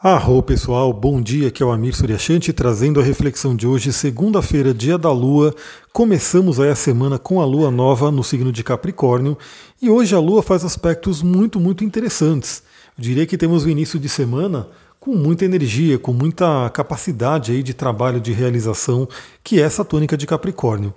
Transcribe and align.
Arro 0.00 0.40
pessoal, 0.44 0.92
bom 0.92 1.20
dia, 1.20 1.48
aqui 1.48 1.60
é 1.60 1.66
o 1.66 1.72
Amir 1.72 1.92
Suryashanti 1.92 2.52
trazendo 2.52 3.00
a 3.00 3.02
reflexão 3.02 3.56
de 3.56 3.66
hoje, 3.66 3.92
segunda-feira, 3.92 4.72
dia 4.72 4.96
da 4.96 5.10
Lua. 5.10 5.52
Começamos 5.92 6.60
aí 6.60 6.70
a 6.70 6.76
semana 6.76 7.18
com 7.18 7.40
a 7.40 7.44
Lua 7.44 7.68
nova 7.68 8.08
no 8.12 8.22
signo 8.22 8.52
de 8.52 8.62
Capricórnio 8.62 9.36
e 9.82 9.90
hoje 9.90 10.14
a 10.14 10.20
Lua 10.20 10.40
faz 10.40 10.64
aspectos 10.64 11.20
muito, 11.20 11.58
muito 11.58 11.82
interessantes. 11.82 12.62
Eu 12.96 13.02
diria 13.02 13.26
que 13.26 13.36
temos 13.36 13.64
o 13.64 13.68
início 13.68 13.98
de 13.98 14.08
semana 14.08 14.68
com 15.00 15.16
muita 15.16 15.44
energia, 15.44 15.98
com 15.98 16.12
muita 16.12 16.70
capacidade 16.70 17.50
aí 17.50 17.60
de 17.60 17.74
trabalho, 17.74 18.20
de 18.20 18.30
realização, 18.30 19.08
que 19.42 19.60
é 19.60 19.64
essa 19.64 19.84
tônica 19.84 20.16
de 20.16 20.28
Capricórnio. 20.28 20.94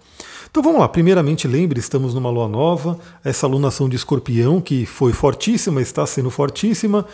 Então 0.52 0.62
vamos 0.62 0.80
lá, 0.80 0.88
primeiramente 0.88 1.48
lembre, 1.48 1.80
estamos 1.80 2.14
numa 2.14 2.30
lua 2.30 2.48
nova, 2.48 3.00
essa 3.24 3.48
alunação 3.48 3.90
de 3.90 3.96
escorpião 3.96 4.62
que 4.62 4.86
foi 4.86 5.12
fortíssima, 5.12 5.82
está 5.82 6.06
sendo 6.06 6.30
fortíssima, 6.30 7.08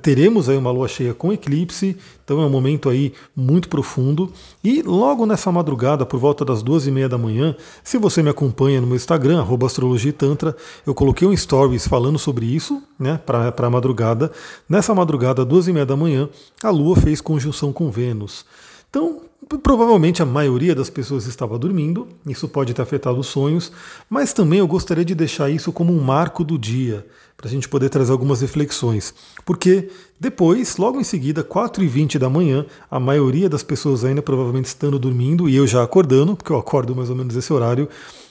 Teremos 0.00 0.48
aí 0.48 0.56
uma 0.56 0.70
lua 0.70 0.88
cheia 0.88 1.12
com 1.12 1.30
eclipse, 1.30 1.94
então 2.24 2.40
é 2.40 2.46
um 2.46 2.48
momento 2.48 2.88
aí 2.88 3.12
muito 3.36 3.68
profundo. 3.68 4.32
E 4.62 4.80
logo 4.80 5.26
nessa 5.26 5.52
madrugada, 5.52 6.06
por 6.06 6.18
volta 6.18 6.42
das 6.42 6.62
duas 6.62 6.86
e 6.86 6.90
meia 6.90 7.06
da 7.06 7.18
manhã, 7.18 7.54
se 7.82 7.98
você 7.98 8.22
me 8.22 8.30
acompanha 8.30 8.80
no 8.80 8.86
meu 8.86 8.96
Instagram, 8.96 9.44
astrologitantra, 9.66 10.56
eu 10.86 10.94
coloquei 10.94 11.28
um 11.28 11.36
stories 11.36 11.86
falando 11.86 12.18
sobre 12.18 12.46
isso, 12.46 12.82
né, 12.98 13.20
para 13.26 13.52
a 13.54 13.70
madrugada. 13.70 14.32
Nessa 14.66 14.94
madrugada, 14.94 15.44
duas 15.44 15.68
e 15.68 15.72
meia 15.72 15.84
da 15.84 15.96
manhã, 15.96 16.30
a 16.62 16.70
lua 16.70 16.96
fez 16.96 17.20
conjunção 17.20 17.70
com 17.70 17.90
Vênus. 17.90 18.46
Então, 18.88 19.20
Provavelmente 19.62 20.22
a 20.22 20.26
maioria 20.26 20.74
das 20.74 20.88
pessoas 20.88 21.26
estava 21.26 21.58
dormindo, 21.58 22.08
isso 22.26 22.48
pode 22.48 22.72
ter 22.72 22.80
afetado 22.80 23.18
os 23.18 23.26
sonhos, 23.26 23.70
mas 24.08 24.32
também 24.32 24.60
eu 24.60 24.66
gostaria 24.66 25.04
de 25.04 25.14
deixar 25.14 25.50
isso 25.50 25.72
como 25.72 25.92
um 25.92 26.00
marco 26.00 26.42
do 26.42 26.58
dia, 26.58 27.06
para 27.36 27.48
a 27.48 27.50
gente 27.50 27.68
poder 27.68 27.88
trazer 27.88 28.12
algumas 28.12 28.40
reflexões. 28.40 29.12
Porque 29.44 29.90
depois, 30.18 30.76
logo 30.76 31.00
em 31.00 31.04
seguida, 31.04 31.42
4h20 31.42 32.18
da 32.18 32.30
manhã, 32.30 32.64
a 32.90 32.98
maioria 32.98 33.48
das 33.48 33.62
pessoas 33.62 34.04
ainda 34.04 34.22
provavelmente 34.22 34.66
estando 34.66 34.98
dormindo, 34.98 35.48
e 35.48 35.56
eu 35.56 35.66
já 35.66 35.82
acordando, 35.82 36.36
porque 36.36 36.52
eu 36.52 36.58
acordo 36.58 36.94
mais 36.94 37.10
ou 37.10 37.16
menos 37.16 37.36
esse 37.36 37.52
horário, 37.52 37.88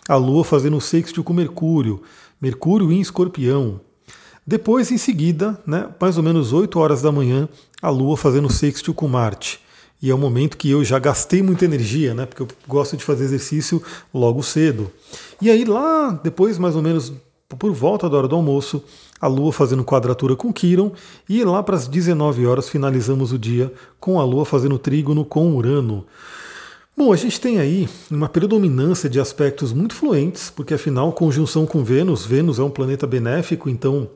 a 0.08 0.16
Lua 0.16 0.44
fazendo 0.44 0.77
o 0.77 0.81
sextil 0.81 1.23
com 1.23 1.33
Mercúrio, 1.33 2.02
Mercúrio 2.42 2.92
em 2.92 3.00
escorpião. 3.00 3.80
Depois, 4.48 4.92
em 4.92 4.98
seguida, 4.98 5.61
né, 5.66 5.89
mais 6.00 6.17
ou 6.17 6.23
menos 6.23 6.52
8 6.52 6.80
horas 6.80 7.02
da 7.02 7.11
manhã, 7.11 7.48
a 7.81 7.89
Lua 7.89 8.17
fazendo 8.17 8.48
o 8.48 8.52
sextil 8.52 8.94
com 8.94 9.08
Marte 9.08 9.62
e 10.04 10.09
é 10.09 10.16
um 10.16 10.18
momento 10.18 10.58
que 10.58 10.70
eu 10.70 10.84
já 10.84 11.00
gastei 11.00 11.42
muita 11.42 11.64
energia, 11.64 12.14
né? 12.14 12.26
Porque 12.26 12.44
eu 12.44 12.48
gosto 12.68 12.98
de 12.98 13.06
fazer 13.06 13.23
exercício 13.23 13.82
logo 14.14 14.44
cedo. 14.44 14.92
E 15.42 15.50
aí 15.50 15.64
lá, 15.64 16.12
depois 16.22 16.58
mais 16.58 16.76
ou 16.76 16.82
menos 16.82 17.14
por 17.58 17.72
volta 17.72 18.10
da 18.10 18.18
hora 18.18 18.28
do 18.28 18.36
almoço, 18.36 18.84
a 19.22 19.28
Lua 19.28 19.54
fazendo 19.54 19.82
quadratura 19.86 20.36
com 20.36 20.52
Quiron, 20.52 20.92
e 21.30 21.42
lá 21.45 21.64
para 21.64 21.78
as 21.78 21.88
19 21.88 22.45
horas 22.45 22.68
finalizamos 22.68 23.32
o 23.32 23.40
dia 23.40 23.72
com 23.98 24.20
a 24.20 24.26
Lua 24.26 24.44
fazendo 24.44 24.78
trígono 24.78 25.23
com 25.23 25.56
Urano. 25.56 26.06
Bom, 26.98 27.14
a 27.14 27.16
gente 27.16 27.40
tem 27.40 27.60
aí 27.60 27.88
uma 28.12 28.28
predominância 28.28 29.10
de 29.10 29.22
aspectos 29.22 29.72
muito 29.72 29.95
fluentes, 29.95 30.50
porque 30.50 30.73
afinal, 30.73 31.14
conjunção 31.14 31.66
com 31.66 31.82
Vênus, 31.82 32.26
Vênus 32.26 32.60
é 32.60 32.64
um 32.64 32.70
planeta 32.70 33.08
benéfico, 33.08 33.70
então 33.70 34.10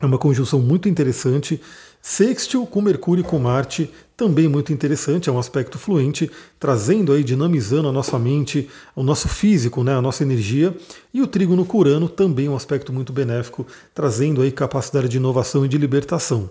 é 0.00 0.06
uma 0.06 0.16
conjunção 0.16 0.60
muito 0.60 0.88
interessante. 0.88 1.60
Sextil 2.00 2.64
com 2.66 2.80
Mercúrio 2.80 3.22
e 3.22 3.24
com 3.24 3.38
Marte, 3.38 3.90
também 4.18 4.48
muito 4.48 4.72
interessante, 4.72 5.28
é 5.28 5.32
um 5.32 5.38
aspecto 5.38 5.78
fluente, 5.78 6.28
trazendo 6.58 7.12
aí, 7.12 7.22
dinamizando 7.22 7.88
a 7.88 7.92
nossa 7.92 8.18
mente, 8.18 8.68
o 8.96 9.02
nosso 9.04 9.28
físico, 9.28 9.84
né, 9.84 9.94
a 9.94 10.02
nossa 10.02 10.24
energia. 10.24 10.76
E 11.14 11.22
o 11.22 11.26
trígono 11.28 11.64
curano 11.64 12.08
também 12.08 12.48
um 12.48 12.56
aspecto 12.56 12.92
muito 12.92 13.12
benéfico, 13.12 13.64
trazendo 13.94 14.42
aí 14.42 14.50
capacidade 14.50 15.08
de 15.08 15.18
inovação 15.18 15.64
e 15.64 15.68
de 15.68 15.78
libertação. 15.78 16.50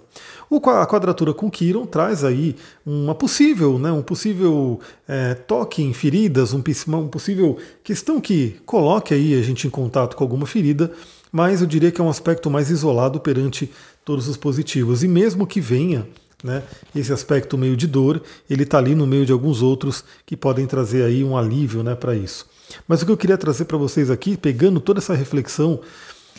O, 0.49 0.57
a 0.69 0.87
quadratura 0.87 1.33
com 1.33 1.51
Quiron 1.51 1.85
traz 1.85 2.23
aí 2.23 2.55
uma 2.85 3.13
possível, 3.13 3.77
né, 3.77 3.91
um 3.91 4.01
possível 4.01 4.79
é, 5.05 5.33
toque 5.33 5.83
em 5.83 5.91
feridas, 5.91 6.53
um, 6.53 6.63
uma 6.87 7.07
possível 7.09 7.57
questão 7.83 8.21
que 8.21 8.61
coloque 8.65 9.13
aí 9.13 9.37
a 9.37 9.43
gente 9.43 9.67
em 9.67 9.69
contato 9.69 10.15
com 10.15 10.23
alguma 10.23 10.45
ferida, 10.45 10.89
mas 11.33 11.59
eu 11.59 11.67
diria 11.67 11.91
que 11.91 11.99
é 11.99 12.03
um 12.03 12.09
aspecto 12.09 12.49
mais 12.49 12.69
isolado 12.69 13.19
perante 13.19 13.69
todos 14.07 14.29
os 14.29 14.37
positivos. 14.37 15.03
E 15.03 15.07
mesmo 15.07 15.45
que 15.45 15.59
venha 15.59 16.07
né, 16.41 16.63
esse 16.95 17.11
aspecto 17.11 17.57
meio 17.57 17.75
de 17.75 17.85
dor, 17.85 18.23
ele 18.49 18.63
está 18.63 18.77
ali 18.77 18.95
no 18.95 19.05
meio 19.05 19.25
de 19.25 19.33
alguns 19.33 19.61
outros 19.61 20.01
que 20.25 20.37
podem 20.37 20.65
trazer 20.65 21.03
aí 21.03 21.25
um 21.25 21.35
alívio 21.35 21.83
né, 21.83 21.93
para 21.93 22.15
isso. 22.15 22.47
Mas 22.87 23.01
o 23.01 23.05
que 23.05 23.11
eu 23.11 23.17
queria 23.17 23.37
trazer 23.37 23.65
para 23.65 23.75
vocês 23.77 24.09
aqui, 24.09 24.37
pegando 24.37 24.79
toda 24.79 24.99
essa 24.99 25.13
reflexão, 25.13 25.81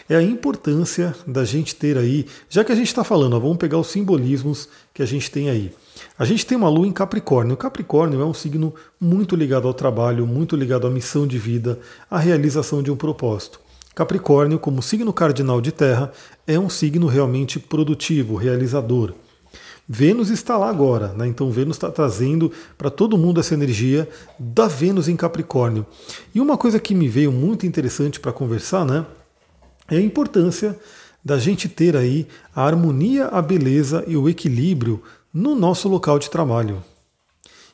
é 0.08 0.16
a 0.16 0.22
importância 0.22 1.14
da 1.26 1.44
gente 1.44 1.74
ter 1.74 1.98
aí, 1.98 2.24
já 2.48 2.64
que 2.64 2.72
a 2.72 2.74
gente 2.74 2.86
está 2.86 3.04
falando, 3.04 3.36
ó, 3.36 3.38
vamos 3.38 3.58
pegar 3.58 3.76
os 3.76 3.88
simbolismos 3.88 4.66
que 4.94 5.02
a 5.02 5.06
gente 5.06 5.30
tem 5.30 5.50
aí. 5.50 5.70
A 6.18 6.24
gente 6.24 6.46
tem 6.46 6.56
uma 6.56 6.70
lua 6.70 6.86
em 6.86 6.92
Capricórnio. 6.92 7.52
O 7.52 7.56
Capricórnio 7.56 8.18
é 8.22 8.24
um 8.24 8.32
signo 8.32 8.74
muito 8.98 9.36
ligado 9.36 9.68
ao 9.68 9.74
trabalho, 9.74 10.26
muito 10.26 10.56
ligado 10.56 10.86
à 10.86 10.90
missão 10.90 11.26
de 11.26 11.36
vida, 11.36 11.78
à 12.10 12.18
realização 12.18 12.82
de 12.82 12.90
um 12.90 12.96
propósito. 12.96 13.60
Capricórnio, 13.98 14.60
como 14.60 14.80
signo 14.80 15.12
cardinal 15.12 15.60
de 15.60 15.72
terra, 15.72 16.12
é 16.46 16.56
um 16.56 16.70
signo 16.70 17.08
realmente 17.08 17.58
produtivo, 17.58 18.36
realizador. 18.36 19.12
Vênus 19.88 20.30
está 20.30 20.56
lá 20.56 20.70
agora, 20.70 21.08
né? 21.14 21.26
então 21.26 21.50
Vênus 21.50 21.76
está 21.76 21.90
trazendo 21.90 22.52
para 22.76 22.90
todo 22.90 23.18
mundo 23.18 23.40
essa 23.40 23.54
energia 23.54 24.08
da 24.38 24.68
Vênus 24.68 25.08
em 25.08 25.16
Capricórnio. 25.16 25.84
E 26.32 26.40
uma 26.40 26.56
coisa 26.56 26.78
que 26.78 26.94
me 26.94 27.08
veio 27.08 27.32
muito 27.32 27.66
interessante 27.66 28.20
para 28.20 28.32
conversar 28.32 28.84
né, 28.84 29.04
é 29.90 29.96
a 29.96 30.00
importância 30.00 30.78
da 31.24 31.36
gente 31.36 31.68
ter 31.68 31.96
aí 31.96 32.28
a 32.54 32.64
harmonia, 32.64 33.26
a 33.26 33.42
beleza 33.42 34.04
e 34.06 34.16
o 34.16 34.28
equilíbrio 34.28 35.02
no 35.34 35.56
nosso 35.56 35.88
local 35.88 36.20
de 36.20 36.30
trabalho. 36.30 36.84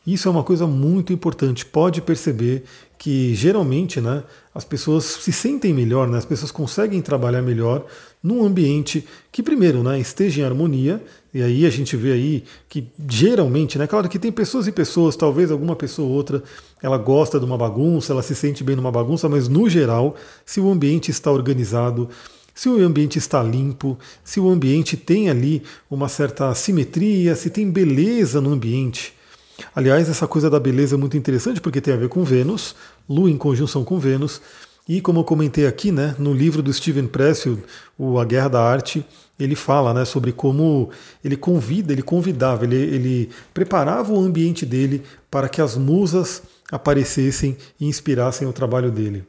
Isso 0.07 0.29
é 0.29 0.31
uma 0.31 0.43
coisa 0.43 0.67
muito 0.67 1.13
importante. 1.13 1.65
Pode 1.65 2.03
perceber 2.03 2.65
que 2.99 3.35
geralmente 3.35 4.01
né, 4.01 4.23
as 4.55 4.65
pessoas 4.65 5.05
se 5.05 5.33
sentem 5.33 5.73
melhor, 5.73 6.09
né, 6.09 6.19
as 6.19 6.25
pessoas 6.25 6.51
conseguem 6.51 7.01
trabalhar 7.03 7.43
melhor 7.43 7.87
num 8.23 8.45
ambiente 8.45 9.07
que, 9.31 9.43
primeiro, 9.43 9.83
né, 9.83 9.99
esteja 10.01 10.41
em 10.41 10.45
harmonia. 10.45 11.03
E 11.33 11.43
aí 11.43 11.67
a 11.67 11.71
gente 11.71 11.97
vê 11.97 12.13
aí 12.13 12.45
que 12.69 12.87
geralmente, 13.09 13.79
né, 13.79 13.87
claro 13.87 14.09
que 14.09 14.19
tem 14.19 14.33
pessoas 14.33 14.67
e 14.67 14.73
pessoas, 14.73 15.17
talvez 15.17 15.51
alguma 15.51 15.77
pessoa 15.77 16.09
ou 16.09 16.15
outra, 16.15 16.43
ela 16.83 16.97
gosta 16.97 17.39
de 17.39 17.45
uma 17.45 17.59
bagunça, 17.59 18.13
ela 18.13 18.23
se 18.23 18.35
sente 18.35 18.63
bem 18.63 18.77
numa 18.77 18.93
bagunça, 18.93 19.29
mas 19.29 19.49
no 19.49 19.69
geral, 19.69 20.17
se 20.47 20.61
o 20.61 20.71
ambiente 20.71 21.11
está 21.11 21.31
organizado, 21.31 22.09
se 22.55 22.69
o 22.69 22.79
ambiente 22.81 23.19
está 23.19 23.43
limpo, 23.43 23.99
se 24.23 24.39
o 24.39 24.49
ambiente 24.49 24.97
tem 24.97 25.29
ali 25.29 25.63
uma 25.91 26.09
certa 26.09 26.55
simetria, 26.55 27.35
se 27.35 27.51
tem 27.51 27.69
beleza 27.71 28.41
no 28.41 28.53
ambiente, 28.53 29.14
Aliás, 29.75 30.09
essa 30.09 30.27
coisa 30.27 30.51
da 30.51 30.59
beleza 30.59 30.97
é 30.97 30.99
muito 30.99 31.17
interessante 31.17 31.61
porque 31.61 31.81
tem 31.81 31.95
a 31.95 31.97
ver 31.97 32.09
com 32.09 32.25
Vênus, 32.25 32.75
Lua 33.09 33.31
em 33.31 33.37
conjunção 33.37 33.85
com 33.85 33.99
Vênus, 33.99 34.41
e 34.87 35.01
como 35.01 35.21
eu 35.21 35.25
comentei 35.25 35.67
aqui, 35.67 35.91
né, 35.91 36.15
no 36.19 36.35
livro 36.35 36.63
do 36.63 36.73
Steven 36.73 37.07
Pressfield, 37.07 37.63
o 37.99 38.19
A 38.19 38.25
Guerra 38.25 38.49
da 38.49 38.63
Arte, 38.63 39.05
ele 39.39 39.55
fala 39.55 39.95
né, 39.95 40.05
sobre 40.05 40.31
como 40.31 40.91
ele 41.25 41.37
convida, 41.37 41.93
ele 41.93 42.03
convidava, 42.03 42.65
ele, 42.65 42.77
ele 42.77 43.31
preparava 43.55 44.13
o 44.13 44.21
ambiente 44.21 44.67
dele 44.67 45.03
para 45.31 45.49
que 45.49 45.63
as 45.63 45.77
musas 45.77 46.43
aparecessem 46.71 47.57
e 47.81 47.87
inspirassem 47.87 48.47
o 48.47 48.53
trabalho 48.53 48.91
dele. 48.91 49.25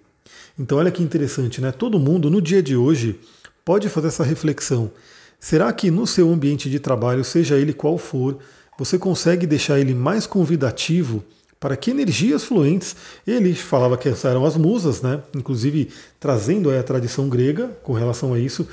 Então 0.59 0.77
olha 0.77 0.91
que 0.91 1.01
interessante, 1.01 1.59
né? 1.59 1.71
Todo 1.71 1.99
mundo 1.99 2.29
no 2.29 2.41
dia 2.41 2.61
de 2.61 2.75
hoje 2.75 3.19
pode 3.63 3.89
fazer 3.89 4.07
essa 4.07 4.23
reflexão. 4.23 4.91
Será 5.39 5.71
que 5.73 5.91
no 5.91 6.07
seu 6.07 6.31
ambiente 6.31 6.69
de 6.69 6.79
trabalho, 6.79 7.23
seja 7.23 7.55
ele 7.55 7.73
qual 7.73 7.97
for, 7.97 8.37
você 8.77 8.97
consegue 8.97 9.45
deixar 9.47 9.79
ele 9.79 9.93
mais 9.93 10.27
convidativo 10.27 11.23
para 11.59 11.75
que 11.75 11.91
energias 11.91 12.43
fluentes, 12.43 12.95
ele 13.25 13.53
falava 13.55 13.97
que 13.97 14.09
eram 14.23 14.45
as 14.45 14.55
musas, 14.55 15.01
né? 15.01 15.21
inclusive 15.35 15.89
trazendo 16.19 16.69
a 16.69 16.83
tradição 16.83 17.29
grega 17.29 17.69
com 17.81 17.93
relação 17.93 18.33
a 18.33 18.39
isso, 18.39 18.67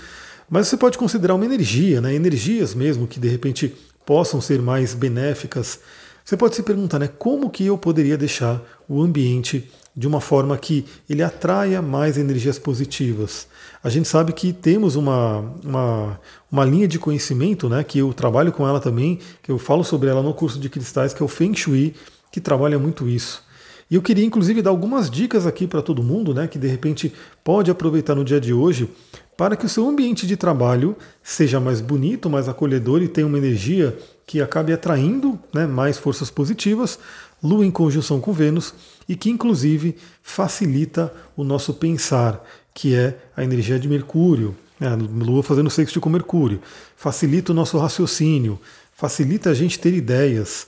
mas 0.51 0.69
você 0.69 0.77
pode 0.77 0.99
considerar 0.99 1.35
uma 1.35 1.45
energia, 1.45 2.01
né? 2.01 2.15
energias 2.15 2.75
mesmo 2.75 3.07
que 3.07 3.19
de 3.19 3.29
repente 3.29 3.75
possam 4.05 4.41
ser 4.41 4.61
mais 4.61 4.95
benéficas. 4.95 5.79
Você 6.25 6.37
pode 6.37 6.55
se 6.55 6.63
perguntar, 6.63 6.99
né, 6.99 7.09
como 7.19 7.51
que 7.51 7.67
eu 7.67 7.77
poderia 7.77 8.17
deixar 8.17 8.63
o 8.89 9.01
ambiente 9.01 9.71
de 9.95 10.07
uma 10.07 10.21
forma 10.21 10.57
que 10.57 10.87
ele 11.09 11.23
atraia 11.23 11.83
mais 11.83 12.17
energias 12.17 12.59
positivas. 12.59 13.47
A 13.85 13.91
gente 13.91 14.09
sabe 14.09 14.33
que 14.33 14.53
temos 14.53 14.97
uma, 14.97 15.41
uma, 15.63 16.21
uma, 16.51 16.65
linha 16.65 16.89
de 16.89 16.99
conhecimento, 16.99 17.69
né, 17.69 17.85
que 17.85 17.99
eu 17.99 18.13
trabalho 18.13 18.53
com 18.53 18.67
ela 18.67 18.81
também, 18.81 19.19
que 19.43 19.51
eu 19.51 19.59
falo 19.59 19.85
sobre 19.85 20.09
ela 20.09 20.23
no 20.23 20.33
curso 20.33 20.59
de 20.59 20.69
cristais, 20.71 21.13
que 21.13 21.23
é 21.23 21.25
o 21.25 21.29
Feng 21.29 21.55
Shui, 21.55 21.95
que 22.31 22.41
trabalha 22.41 22.79
muito 22.79 23.07
isso. 23.07 23.45
E 23.91 23.95
eu 23.95 24.01
queria 24.01 24.25
inclusive 24.25 24.63
dar 24.63 24.71
algumas 24.71 25.11
dicas 25.11 25.47
aqui 25.47 25.67
para 25.67 25.83
todo 25.83 26.03
mundo, 26.03 26.33
né, 26.33 26.49
que 26.49 26.59
de 26.59 26.67
repente 26.67 27.13
pode 27.45 27.71
aproveitar 27.71 28.15
no 28.15 28.25
dia 28.25 28.41
de 28.41 28.55
hoje, 28.55 28.89
para 29.37 29.57
que 29.57 29.67
o 29.67 29.69
seu 29.69 29.87
ambiente 29.87 30.27
de 30.27 30.37
trabalho 30.37 30.97
seja 31.23 31.61
mais 31.61 31.81
bonito, 31.81 32.31
mais 32.31 32.49
acolhedor 32.49 33.03
e 33.03 33.09
tenha 33.09 33.27
uma 33.27 33.37
energia 33.37 33.97
que 34.27 34.41
acabe 34.41 34.73
atraindo 34.73 35.39
né, 35.53 35.67
mais 35.67 35.99
forças 35.99 36.31
positivas, 36.31 36.99
Lua 37.43 37.67
em 37.67 37.71
conjunção 37.71 38.21
com 38.21 38.33
Vênus, 38.33 38.75
e 39.09 39.17
que 39.17 39.31
inclusive 39.31 39.97
facilita 40.23 41.13
o 41.37 41.43
nosso 41.43 41.75
pensar, 41.75 42.43
que 42.73 42.95
é 42.95 43.19
a 43.37 43.43
energia 43.43 43.79
de 43.79 43.89
Mercúrio, 43.89 44.55
né, 44.79 44.97
Lua 44.97 45.43
fazendo 45.43 45.71
sexto 45.71 46.01
com 46.01 46.09
Mercúrio, 46.09 46.61
facilita 46.97 47.53
o 47.53 47.55
nosso 47.55 47.79
raciocínio, 47.79 48.59
facilita 48.95 49.51
a 49.51 49.55
gente 49.55 49.79
ter 49.79 49.93
ideias. 49.93 50.67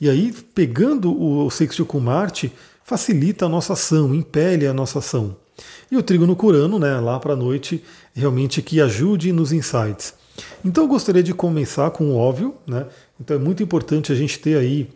E 0.00 0.08
aí, 0.08 0.32
pegando 0.54 1.20
o 1.20 1.50
sextil 1.50 1.84
com 1.84 2.00
Marte, 2.00 2.52
facilita 2.84 3.46
a 3.46 3.48
nossa 3.48 3.72
ação, 3.72 4.14
impele 4.14 4.66
a 4.66 4.72
nossa 4.72 5.00
ação. 5.00 5.36
E 5.90 5.96
o 5.96 6.02
trígono 6.02 6.34
curano, 6.34 6.78
né, 6.78 6.98
lá 7.00 7.18
para 7.20 7.34
a 7.34 7.36
noite, 7.36 7.82
realmente 8.14 8.62
que 8.62 8.80
ajude 8.80 9.32
nos 9.32 9.52
insights. 9.52 10.14
Então 10.64 10.84
eu 10.84 10.88
gostaria 10.88 11.22
de 11.22 11.32
começar 11.32 11.90
com 11.90 12.10
o 12.10 12.16
óbvio, 12.16 12.54
né? 12.66 12.86
Então 13.20 13.36
é 13.36 13.38
muito 13.38 13.62
importante 13.62 14.10
a 14.10 14.14
gente 14.14 14.38
ter 14.38 14.56
aí 14.56 14.88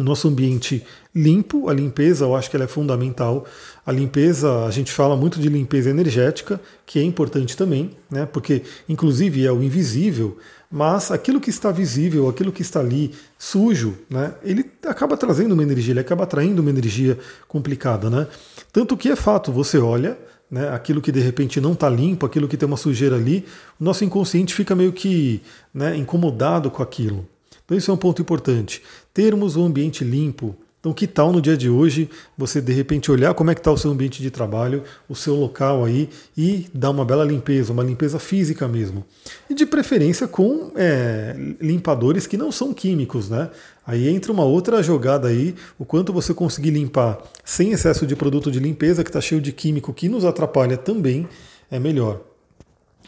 o 0.00 0.04
nosso 0.04 0.28
ambiente 0.28 0.82
limpo, 1.14 1.68
a 1.68 1.74
limpeza 1.74 2.24
eu 2.24 2.34
acho 2.34 2.48
que 2.48 2.56
ela 2.56 2.64
é 2.64 2.68
fundamental. 2.68 3.44
A 3.84 3.92
limpeza, 3.92 4.64
a 4.64 4.70
gente 4.70 4.90
fala 4.90 5.16
muito 5.16 5.38
de 5.38 5.48
limpeza 5.48 5.90
energética, 5.90 6.60
que 6.86 6.98
é 6.98 7.02
importante 7.02 7.56
também, 7.56 7.90
né? 8.10 8.24
Porque 8.24 8.62
inclusive 8.88 9.44
é 9.44 9.52
o 9.52 9.62
invisível, 9.62 10.38
mas 10.70 11.10
aquilo 11.10 11.40
que 11.40 11.50
está 11.50 11.70
visível, 11.70 12.28
aquilo 12.28 12.50
que 12.50 12.62
está 12.62 12.80
ali 12.80 13.12
sujo, 13.38 13.94
né? 14.08 14.34
Ele 14.42 14.64
acaba 14.86 15.16
trazendo 15.16 15.52
uma 15.52 15.62
energia, 15.62 15.92
ele 15.92 16.00
acaba 16.00 16.24
atraindo 16.24 16.62
uma 16.62 16.70
energia 16.70 17.18
complicada, 17.46 18.08
né? 18.08 18.26
Tanto 18.72 18.96
que 18.96 19.10
é 19.10 19.16
fato, 19.16 19.52
você 19.52 19.78
olha, 19.78 20.16
né, 20.50 20.68
aquilo 20.70 21.00
que 21.00 21.12
de 21.12 21.20
repente 21.20 21.60
não 21.60 21.72
está 21.72 21.88
limpo, 21.88 22.26
aquilo 22.26 22.48
que 22.48 22.56
tem 22.56 22.66
uma 22.66 22.76
sujeira 22.76 23.16
ali, 23.16 23.44
o 23.78 23.84
nosso 23.84 24.04
inconsciente 24.04 24.54
fica 24.54 24.74
meio 24.74 24.92
que 24.92 25.42
né, 25.72 25.96
incomodado 25.96 26.70
com 26.70 26.82
aquilo. 26.82 27.24
Então 27.70 27.78
isso 27.78 27.88
é 27.88 27.94
um 27.94 27.96
ponto 27.96 28.20
importante. 28.20 28.82
Termos 29.14 29.54
um 29.54 29.64
ambiente 29.64 30.02
limpo. 30.02 30.56
Então 30.80 30.92
que 30.92 31.06
tal 31.06 31.30
no 31.30 31.40
dia 31.40 31.56
de 31.56 31.70
hoje 31.70 32.10
você 32.36 32.60
de 32.60 32.72
repente 32.72 33.12
olhar 33.12 33.32
como 33.32 33.48
é 33.52 33.54
que 33.54 33.60
está 33.60 33.70
o 33.70 33.78
seu 33.78 33.92
ambiente 33.92 34.20
de 34.20 34.28
trabalho, 34.28 34.82
o 35.08 35.14
seu 35.14 35.36
local 35.36 35.84
aí 35.84 36.08
e 36.36 36.66
dar 36.74 36.90
uma 36.90 37.04
bela 37.04 37.24
limpeza, 37.24 37.72
uma 37.72 37.84
limpeza 37.84 38.18
física 38.18 38.66
mesmo. 38.66 39.04
E 39.48 39.54
de 39.54 39.64
preferência 39.66 40.26
com 40.26 40.72
é, 40.74 41.36
limpadores 41.60 42.26
que 42.26 42.36
não 42.36 42.50
são 42.50 42.74
químicos, 42.74 43.30
né? 43.30 43.48
Aí 43.86 44.08
entra 44.08 44.32
uma 44.32 44.44
outra 44.44 44.82
jogada 44.82 45.28
aí, 45.28 45.54
o 45.78 45.84
quanto 45.84 46.12
você 46.12 46.34
conseguir 46.34 46.70
limpar 46.70 47.18
sem 47.44 47.70
excesso 47.70 48.04
de 48.04 48.16
produto 48.16 48.50
de 48.50 48.58
limpeza, 48.58 49.04
que 49.04 49.10
está 49.10 49.20
cheio 49.20 49.40
de 49.40 49.52
químico 49.52 49.94
que 49.94 50.08
nos 50.08 50.24
atrapalha 50.24 50.76
também, 50.76 51.28
é 51.70 51.78
melhor. 51.78 52.29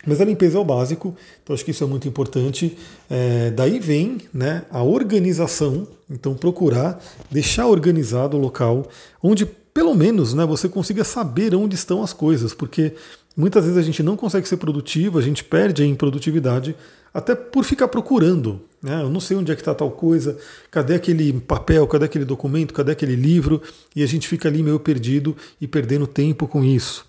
Mas 0.06 0.20
a 0.20 0.24
limpeza 0.24 0.58
é 0.58 0.60
o 0.60 0.64
básico, 0.64 1.16
então 1.42 1.54
acho 1.54 1.64
que 1.64 1.70
isso 1.70 1.84
é 1.84 1.86
muito 1.86 2.08
importante. 2.08 2.76
É, 3.08 3.50
daí 3.50 3.78
vem 3.78 4.18
né, 4.34 4.64
a 4.70 4.82
organização, 4.82 5.86
então 6.10 6.34
procurar 6.34 7.02
deixar 7.30 7.66
organizado 7.66 8.36
o 8.36 8.40
local, 8.40 8.88
onde 9.22 9.46
pelo 9.46 9.94
menos 9.94 10.34
né, 10.34 10.44
você 10.44 10.68
consiga 10.68 11.04
saber 11.04 11.54
onde 11.54 11.74
estão 11.74 12.02
as 12.02 12.12
coisas, 12.12 12.52
porque 12.52 12.94
muitas 13.36 13.64
vezes 13.64 13.78
a 13.78 13.82
gente 13.82 14.02
não 14.02 14.16
consegue 14.16 14.46
ser 14.46 14.56
produtivo, 14.56 15.18
a 15.18 15.22
gente 15.22 15.44
perde 15.44 15.84
em 15.84 15.94
produtividade, 15.94 16.76
até 17.14 17.34
por 17.34 17.64
ficar 17.64 17.88
procurando. 17.88 18.60
Né? 18.82 19.00
Eu 19.02 19.08
não 19.08 19.20
sei 19.20 19.36
onde 19.36 19.52
é 19.52 19.54
que 19.54 19.60
está 19.60 19.74
tal 19.74 19.90
coisa, 19.90 20.36
cadê 20.70 20.94
aquele 20.94 21.32
papel, 21.40 21.86
cadê 21.86 22.06
aquele 22.06 22.24
documento, 22.24 22.74
cadê 22.74 22.92
aquele 22.92 23.14
livro, 23.14 23.62
e 23.94 24.02
a 24.02 24.06
gente 24.06 24.26
fica 24.26 24.48
ali 24.48 24.62
meio 24.62 24.80
perdido 24.80 25.36
e 25.60 25.68
perdendo 25.68 26.06
tempo 26.06 26.46
com 26.48 26.64
isso. 26.64 27.06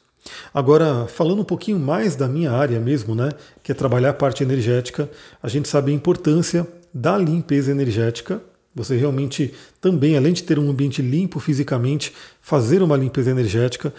Agora, 0.54 1.08
falando 1.08 1.42
um 1.42 1.46
pouquinho 1.46 1.80
mais 1.80 2.16
da 2.16 2.28
minha 2.28 2.52
área 2.52 2.80
mesmo, 2.80 3.16
né, 3.16 3.32
que 3.62 3.72
é 3.72 3.76
trabalhar 3.76 4.12
a 4.12 4.14
parte 4.14 4.44
energética, 4.44 5.10
a 5.42 5.48
gente 5.48 5.68
sabe 5.68 5.92
a 5.92 5.96
importância 5.96 6.68
da 6.94 7.18
limpeza 7.18 7.72
energética. 7.72 8.42
Você 8.76 8.96
realmente 8.96 9.54
também, 9.82 10.18
além 10.18 10.34
de 10.34 10.44
ter 10.44 10.58
um 10.58 10.70
ambiente 10.70 11.02
limpo 11.02 11.40
fisicamente, 11.40 12.14
fazer 12.42 12.82
uma 12.82 12.98
limpeza 12.98 13.30
energética. 13.30 13.94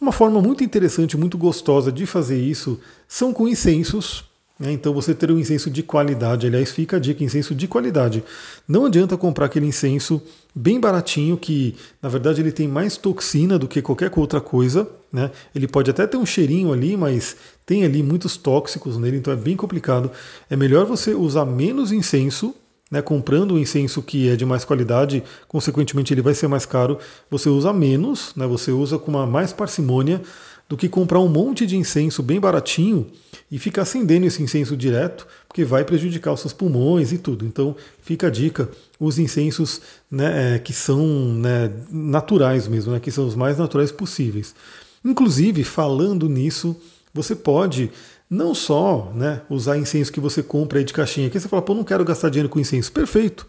Uma 0.00 0.12
forma 0.12 0.40
muito 0.40 0.64
interessante, 0.64 1.16
muito 1.16 1.36
gostosa 1.36 1.92
de 1.92 2.06
fazer 2.06 2.40
isso 2.40 2.80
são 3.06 3.32
com 3.32 3.48
incensos. 3.48 4.24
Né? 4.58 4.72
Então 4.72 4.92
você 4.92 5.14
ter 5.14 5.30
um 5.30 5.38
incenso 5.38 5.70
de 5.70 5.82
qualidade, 5.82 6.46
aliás, 6.46 6.70
fica 6.70 6.96
a 6.96 7.00
dica, 7.00 7.24
incenso 7.24 7.54
de 7.54 7.66
qualidade. 7.66 8.22
Não 8.68 8.86
adianta 8.86 9.16
comprar 9.16 9.46
aquele 9.46 9.66
incenso 9.66 10.22
bem 10.54 10.78
baratinho, 10.78 11.36
que 11.36 11.74
na 12.02 12.08
verdade 12.08 12.40
ele 12.40 12.52
tem 12.52 12.68
mais 12.68 12.96
toxina 12.96 13.58
do 13.58 13.66
que 13.66 13.82
qualquer 13.82 14.12
outra 14.16 14.40
coisa. 14.40 14.86
Né? 15.12 15.30
Ele 15.54 15.66
pode 15.66 15.90
até 15.90 16.06
ter 16.06 16.16
um 16.16 16.26
cheirinho 16.26 16.72
ali, 16.72 16.96
mas 16.96 17.36
tem 17.66 17.84
ali 17.84 18.02
muitos 18.02 18.36
tóxicos 18.36 18.96
nele, 18.96 19.16
então 19.16 19.32
é 19.32 19.36
bem 19.36 19.56
complicado. 19.56 20.10
É 20.48 20.56
melhor 20.56 20.86
você 20.86 21.14
usar 21.14 21.44
menos 21.44 21.92
incenso 21.92 22.54
né, 22.90 23.00
comprando 23.00 23.54
um 23.54 23.58
incenso 23.58 24.02
que 24.02 24.28
é 24.28 24.34
de 24.34 24.44
mais 24.44 24.64
qualidade, 24.64 25.22
consequentemente 25.46 26.12
ele 26.12 26.22
vai 26.22 26.34
ser 26.34 26.48
mais 26.48 26.66
caro, 26.66 26.98
você 27.30 27.48
usa 27.48 27.72
menos, 27.72 28.32
né, 28.34 28.46
você 28.46 28.72
usa 28.72 28.98
com 28.98 29.12
uma 29.12 29.26
mais 29.26 29.52
parcimônia 29.52 30.20
do 30.68 30.76
que 30.76 30.88
comprar 30.88 31.20
um 31.20 31.28
monte 31.28 31.66
de 31.66 31.76
incenso 31.76 32.22
bem 32.22 32.38
baratinho 32.38 33.06
e 33.50 33.58
ficar 33.58 33.82
acendendo 33.82 34.26
esse 34.26 34.40
incenso 34.40 34.76
direto, 34.76 35.26
porque 35.48 35.64
vai 35.64 35.84
prejudicar 35.84 36.32
os 36.32 36.40
seus 36.40 36.52
pulmões 36.52 37.10
e 37.10 37.18
tudo. 37.18 37.44
Então 37.44 37.74
fica 38.00 38.28
a 38.28 38.30
dica, 38.30 38.68
os 38.98 39.18
incensos 39.18 39.80
né, 40.08 40.54
é, 40.54 40.58
que 40.60 40.72
são 40.72 41.04
né, 41.34 41.72
naturais 41.90 42.68
mesmo, 42.68 42.92
né, 42.92 43.00
que 43.00 43.10
são 43.10 43.26
os 43.26 43.34
mais 43.34 43.58
naturais 43.58 43.90
possíveis. 43.90 44.54
Inclusive, 45.04 45.64
falando 45.64 46.28
nisso, 46.28 46.76
você 47.12 47.34
pode 47.34 47.90
não 48.28 48.54
só 48.54 49.10
né, 49.14 49.42
usar 49.50 49.76
incenso 49.76 50.12
que 50.12 50.20
você 50.20 50.42
compra 50.42 50.78
aí 50.78 50.84
de 50.84 50.92
caixinha, 50.92 51.28
que 51.28 51.38
você 51.38 51.48
fala, 51.48 51.62
pô, 51.62 51.74
não 51.74 51.82
quero 51.82 52.04
gastar 52.04 52.28
dinheiro 52.28 52.48
com 52.48 52.60
incenso. 52.60 52.92
Perfeito. 52.92 53.46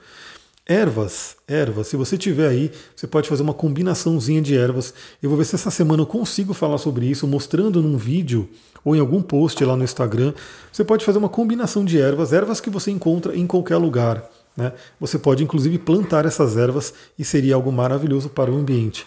Ervas, 0.65 1.35
ervas, 1.47 1.87
se 1.87 1.97
você 1.97 2.17
tiver 2.17 2.47
aí, 2.47 2.71
você 2.95 3.05
pode 3.05 3.27
fazer 3.27 3.43
uma 3.43 3.53
combinaçãozinha 3.53 4.41
de 4.41 4.55
ervas. 4.55 4.93
Eu 5.21 5.29
vou 5.29 5.37
ver 5.37 5.45
se 5.45 5.55
essa 5.55 5.69
semana 5.69 6.03
eu 6.03 6.07
consigo 6.07 6.53
falar 6.53 6.77
sobre 6.77 7.05
isso, 7.07 7.27
mostrando 7.27 7.81
num 7.81 7.97
vídeo 7.97 8.47
ou 8.83 8.95
em 8.95 8.99
algum 8.99 9.21
post 9.21 9.63
lá 9.65 9.75
no 9.75 9.83
Instagram. 9.83 10.33
Você 10.71 10.83
pode 10.83 11.03
fazer 11.03 11.17
uma 11.17 11.29
combinação 11.29 11.83
de 11.83 11.99
ervas, 11.99 12.31
ervas 12.31 12.61
que 12.61 12.69
você 12.69 12.89
encontra 12.89 13.35
em 13.35 13.45
qualquer 13.45 13.77
lugar. 13.77 14.23
Né? 14.55 14.71
Você 14.99 15.17
pode 15.17 15.43
inclusive 15.43 15.77
plantar 15.77 16.25
essas 16.25 16.55
ervas 16.55 16.93
e 17.17 17.25
seria 17.25 17.55
algo 17.55 17.71
maravilhoso 17.71 18.29
para 18.29 18.51
o 18.51 18.57
ambiente. 18.57 19.05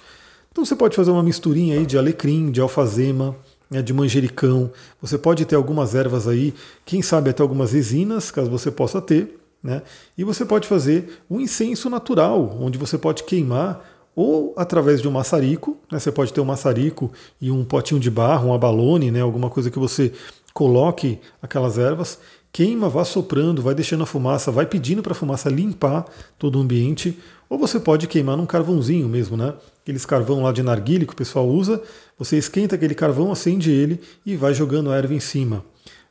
Então 0.54 0.64
você 0.64 0.76
pode 0.76 0.94
fazer 0.94 1.10
uma 1.10 1.22
misturinha 1.22 1.76
aí 1.76 1.84
de 1.84 1.98
alecrim, 1.98 2.52
de 2.52 2.60
alfazema, 2.60 3.34
né, 3.68 3.82
de 3.82 3.92
manjericão. 3.92 4.70
Você 5.02 5.18
pode 5.18 5.44
ter 5.44 5.56
algumas 5.56 5.96
ervas 5.96 6.28
aí, 6.28 6.54
quem 6.84 7.02
sabe 7.02 7.28
até 7.28 7.42
algumas 7.42 7.72
resinas, 7.72 8.30
caso 8.30 8.48
você 8.48 8.70
possa 8.70 9.02
ter. 9.02 9.36
Né? 9.60 9.82
E 10.16 10.22
você 10.22 10.44
pode 10.44 10.68
fazer 10.68 11.20
um 11.28 11.40
incenso 11.40 11.90
natural, 11.90 12.56
onde 12.60 12.78
você 12.78 12.96
pode 12.96 13.24
queimar 13.24 13.84
ou 14.14 14.54
através 14.56 15.02
de 15.02 15.08
um 15.08 15.10
maçarico, 15.10 15.76
né? 15.90 15.98
você 15.98 16.12
pode 16.12 16.32
ter 16.32 16.40
um 16.40 16.44
maçarico 16.44 17.10
e 17.40 17.50
um 17.50 17.64
potinho 17.64 17.98
de 17.98 18.08
barro, 18.08 18.50
um 18.50 18.54
abalone, 18.54 19.10
né? 19.10 19.22
alguma 19.22 19.50
coisa 19.50 19.72
que 19.72 19.78
você 19.80 20.12
coloque 20.52 21.18
aquelas 21.42 21.78
ervas, 21.78 22.20
queima, 22.52 22.88
vá 22.88 23.04
soprando, 23.04 23.60
vai 23.60 23.74
deixando 23.74 24.04
a 24.04 24.06
fumaça, 24.06 24.52
vai 24.52 24.66
pedindo 24.66 25.02
para 25.02 25.10
a 25.10 25.16
fumaça 25.16 25.50
limpar 25.50 26.04
todo 26.38 26.60
o 26.60 26.62
ambiente, 26.62 27.18
ou 27.50 27.58
você 27.58 27.80
pode 27.80 28.06
queimar 28.06 28.36
num 28.36 28.46
carvãozinho 28.46 29.08
mesmo, 29.08 29.36
né? 29.36 29.54
Aqueles 29.84 30.06
carvão 30.06 30.42
lá 30.42 30.50
de 30.50 30.62
narguile 30.62 31.04
que 31.04 31.12
o 31.12 31.16
pessoal 31.16 31.46
usa, 31.46 31.78
você 32.18 32.38
esquenta 32.38 32.74
aquele 32.74 32.94
carvão, 32.94 33.30
acende 33.30 33.70
ele 33.70 34.00
e 34.24 34.34
vai 34.34 34.54
jogando 34.54 34.90
a 34.90 34.96
erva 34.96 35.12
em 35.12 35.20
cima. 35.20 35.62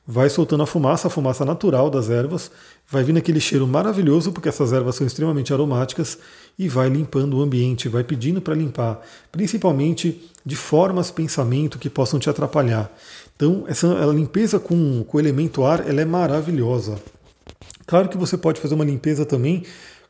Vai 0.05 0.29
soltando 0.29 0.61
a 0.61 0.67
fumaça, 0.67 1.07
a 1.07 1.09
fumaça 1.09 1.43
natural 1.43 1.89
das 1.89 2.07
ervas, 2.07 2.51
vai 2.87 3.03
vindo 3.03 3.17
aquele 3.17 3.39
cheiro 3.39 3.65
maravilhoso, 3.65 4.31
porque 4.31 4.47
essas 4.47 4.71
ervas 4.71 4.93
são 4.95 5.07
extremamente 5.07 5.51
aromáticas, 5.51 6.19
e 6.59 6.69
vai 6.69 6.87
limpando 6.87 7.35
o 7.35 7.41
ambiente, 7.41 7.89
vai 7.89 8.03
pedindo 8.03 8.39
para 8.39 8.53
limpar, 8.53 9.01
principalmente 9.31 10.21
de 10.45 10.55
formas, 10.55 11.09
pensamento 11.09 11.79
que 11.79 11.89
possam 11.89 12.19
te 12.19 12.29
atrapalhar. 12.29 12.91
Então, 13.35 13.63
essa 13.67 13.87
limpeza 14.13 14.59
com, 14.59 15.03
com 15.03 15.17
o 15.17 15.19
elemento 15.19 15.63
ar 15.63 15.89
ela 15.89 15.99
é 15.99 16.05
maravilhosa. 16.05 17.01
Claro 17.87 18.07
que 18.07 18.17
você 18.17 18.37
pode 18.37 18.61
fazer 18.61 18.75
uma 18.75 18.85
limpeza 18.85 19.25
também 19.25 19.63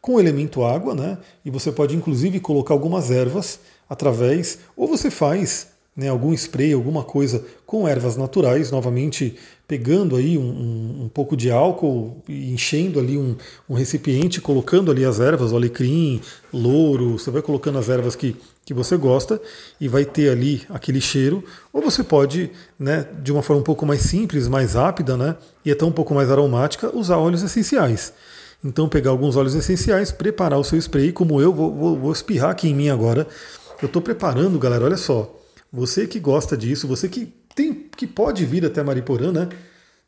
com 0.04 0.16
o 0.16 0.20
elemento 0.20 0.66
água, 0.66 0.94
né? 0.94 1.18
E 1.46 1.50
você 1.50 1.72
pode 1.72 1.96
inclusive 1.96 2.38
colocar 2.42 2.74
algumas 2.74 3.10
ervas 3.10 3.62
através, 3.90 4.60
ou 4.76 4.86
você 4.86 5.10
faz 5.10 5.70
né, 5.96 6.10
algum 6.10 6.34
spray, 6.34 6.74
alguma 6.74 7.04
coisa 7.06 7.46
com 7.66 7.88
ervas 7.88 8.18
naturais, 8.18 8.70
novamente 8.70 9.38
pegando 9.66 10.18
aí 10.18 10.38
um, 10.38 10.42
um, 10.42 11.04
um 11.06 11.08
pouco 11.10 11.38
de 11.38 11.50
álcool 11.50 12.22
e 12.28 12.52
enchendo 12.52 13.00
ali 13.00 13.18
um, 13.18 13.38
um, 13.70 13.76
recipiente, 13.76 14.42
colocando 14.42 14.92
ali 14.92 15.06
as 15.06 15.22
ervas, 15.22 15.54
o 15.54 15.56
alecrim, 15.56 16.20
louro, 16.52 17.18
você 17.18 17.32
vai 17.32 17.42
colocando 17.42 17.78
as 17.78 17.88
ervas 17.88 18.14
que, 18.14 18.36
que 18.66 18.74
você 18.74 18.98
gosta 18.98 19.42
e 19.80 19.88
vai 19.88 20.04
ter 20.04 20.30
ali 20.30 20.64
aquele 20.68 21.00
cheiro, 21.00 21.46
ou 21.72 21.82
você 21.82 22.04
pode, 22.04 22.52
né, 22.78 23.08
de 23.22 23.32
uma 23.32 23.42
forma 23.42 23.62
um 23.62 23.66
pouco 23.66 23.86
mais 23.86 24.02
simples, 24.02 24.50
mais 24.50 24.74
rápida, 24.74 25.16
né, 25.16 25.38
e 25.64 25.72
até 25.72 25.86
um 25.86 25.94
pouco 25.94 26.14
mais 26.14 26.30
aromática, 26.30 26.94
usar 26.94 27.16
óleos 27.16 27.42
essenciais. 27.42 28.12
Então 28.64 28.88
pegar 28.88 29.12
alguns 29.12 29.36
óleos 29.36 29.56
essenciais, 29.56 30.12
preparar 30.12 30.58
o 30.58 30.64
seu 30.64 30.78
spray, 30.78 31.12
como 31.12 31.42
eu 31.42 31.54
vou, 31.54 31.76
vou, 31.76 32.00
vou 32.00 32.12
espirrar 32.12 32.52
aqui 32.52 32.70
em 32.70 32.74
mim 32.74 32.90
agora. 32.90 33.28
Eu 33.82 33.88
estou 33.88 34.02
preparando, 34.02 34.58
galera, 34.58 34.86
olha 34.86 34.98
só. 34.98 35.36
Você 35.72 36.08
que 36.08 36.20
gosta 36.20 36.56
disso, 36.56 36.88
você 36.88 37.10
que 37.10 37.34
tem 37.56 37.74
que 37.74 38.08
pode 38.08 38.46
vir 38.46 38.66
até 38.66 38.82
Mariporã, 38.82 39.32
né? 39.32 39.50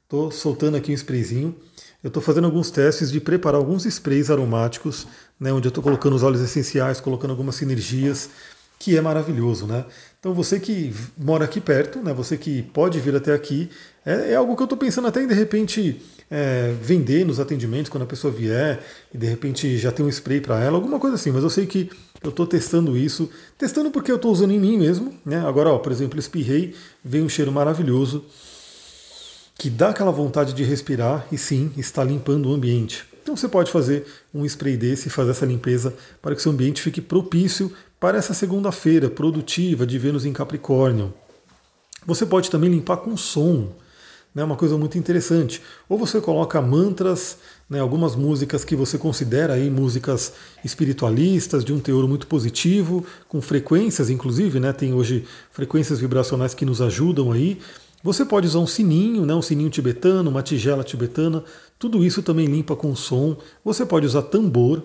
Estou 0.04 0.32
soltando 0.32 0.78
aqui 0.78 0.92
um 0.92 0.96
sprayzinho. 0.96 1.56
Eu 2.04 2.10
estou 2.10 2.22
fazendo 2.22 2.46
alguns 2.46 2.70
testes 2.70 3.12
de 3.12 3.20
preparar 3.20 3.60
alguns 3.60 3.86
sprays 3.86 4.30
aromáticos, 4.30 5.08
né, 5.40 5.52
onde 5.52 5.68
eu 5.68 5.70
estou 5.70 5.84
colocando 5.84 6.16
os 6.16 6.22
óleos 6.22 6.42
essenciais, 6.42 7.02
colocando 7.02 7.32
algumas 7.32 7.56
sinergias, 7.56 8.30
que 8.78 8.96
é 8.96 9.02
maravilhoso, 9.02 9.66
né? 9.66 9.84
Então 10.25 10.34
você 10.34 10.60
que 10.60 10.91
mora 11.15 11.46
aqui 11.46 11.62
perto, 11.62 12.00
né, 12.00 12.12
você 12.12 12.36
que 12.36 12.63
pode 12.63 13.00
vir 13.00 13.15
até 13.15 13.32
aqui, 13.32 13.70
é, 14.03 14.32
é 14.32 14.36
algo 14.36 14.55
que 14.55 14.62
eu 14.63 14.65
estou 14.65 14.75
pensando 14.75 15.08
até 15.08 15.22
em 15.22 15.27
de 15.27 15.36
repente 15.36 16.01
é, 16.32 16.74
vender 16.82 17.24
nos 17.24 17.39
atendimentos 17.39 17.89
quando 17.89 18.05
a 18.05 18.08
pessoa 18.08 18.34
vier 18.34 18.84
e 19.13 19.20
de 19.20 19.27
repente 19.27 19.77
já 19.77 19.91
tem 19.91 20.03
um 20.03 20.10
spray 20.10 20.41
para 20.41 20.60
ela, 20.60 20.77
alguma 20.77 21.00
coisa 21.00 21.15
assim. 21.15 21.29
Mas 21.29 21.44
eu 21.44 21.50
sei 21.51 21.67
que 21.67 21.91
eu 22.24 22.32
estou 22.32 22.48
testando 22.48 22.98
isso, 22.98 23.29
testando 23.55 23.91
porque 23.91 24.12
eu 24.12 24.15
estou 24.15 24.32
usando 24.32 24.50
em 24.50 24.60
mim 24.60 24.79
mesmo. 24.79 25.13
Né? 25.24 25.46
Agora, 25.48 25.70
ó, 25.70 25.77
por 25.77 25.91
exemplo, 25.91 26.17
espirrei, 26.17 26.74
veio 27.03 27.24
um 27.24 27.29
cheiro 27.29 27.51
maravilhoso 27.51 28.25
que 29.60 29.70
dá 29.70 29.89
aquela 29.89 30.12
vontade 30.12 30.53
de 30.53 30.63
respirar 30.63 31.27
e 31.32 31.38
sim 31.38 31.72
está 31.77 32.03
limpando 32.03 32.50
o 32.50 32.53
ambiente. 32.55 33.05
Então 33.22 33.36
você 33.36 33.48
pode 33.48 33.72
fazer 33.72 34.05
um 34.34 34.44
spray 34.44 34.75
desse 34.75 35.08
e 35.08 35.12
fazer 35.12 35.32
essa 35.32 35.46
limpeza 35.46 35.94
para 36.20 36.34
que 36.34 36.41
seu 36.41 36.51
ambiente 36.51 36.82
fique 36.82 37.00
propício 37.00 37.72
para 38.06 38.20
essa 38.20 38.36
segunda-feira 38.36 39.10
produtiva 39.10 39.84
de 39.84 39.98
Vênus 39.98 40.26
em 40.26 40.32
Capricórnio. 40.32 41.12
Você 42.06 42.24
pode 42.24 42.52
também 42.52 42.70
limpar 42.70 42.98
com 42.98 43.18
som 43.18 43.70
né, 44.32 44.44
uma 44.44 44.56
coisa 44.56 44.78
muito 44.78 44.96
interessante. 44.96 45.60
Ou 45.90 45.98
você 45.98 46.22
coloca 46.22 46.62
mantras, 46.62 47.40
né, 47.68 47.80
algumas 47.80 48.16
músicas 48.16 48.64
que 48.64 48.76
você 48.76 49.00
considera 49.00 49.54
aí 49.54 49.72
músicas 49.72 50.34
espiritualistas, 50.64 51.66
de 51.66 51.74
um 51.74 51.80
teor 51.80 52.08
muito 52.08 52.28
positivo, 52.28 53.04
com 53.28 53.42
frequências, 53.42 54.12
inclusive, 54.12 54.60
né, 54.60 54.72
tem 54.72 54.94
hoje 54.94 55.26
frequências 55.50 56.00
vibracionais 56.00 56.54
que 56.54 56.64
nos 56.64 56.84
ajudam 56.84 57.32
aí. 57.32 57.60
Você 58.04 58.24
pode 58.24 58.46
usar 58.46 58.60
um 58.60 58.68
sininho, 58.68 59.26
né, 59.26 59.34
um 59.34 59.42
sininho 59.42 59.72
tibetano, 59.72 60.30
uma 60.30 60.44
tigela 60.44 60.84
tibetana, 60.84 61.44
tudo 61.80 62.06
isso 62.06 62.22
também 62.22 62.46
limpa 62.46 62.76
com 62.76 62.96
som. 62.96 63.36
Você 63.64 63.84
pode 63.84 64.06
usar 64.06 64.22
tambor, 64.22 64.84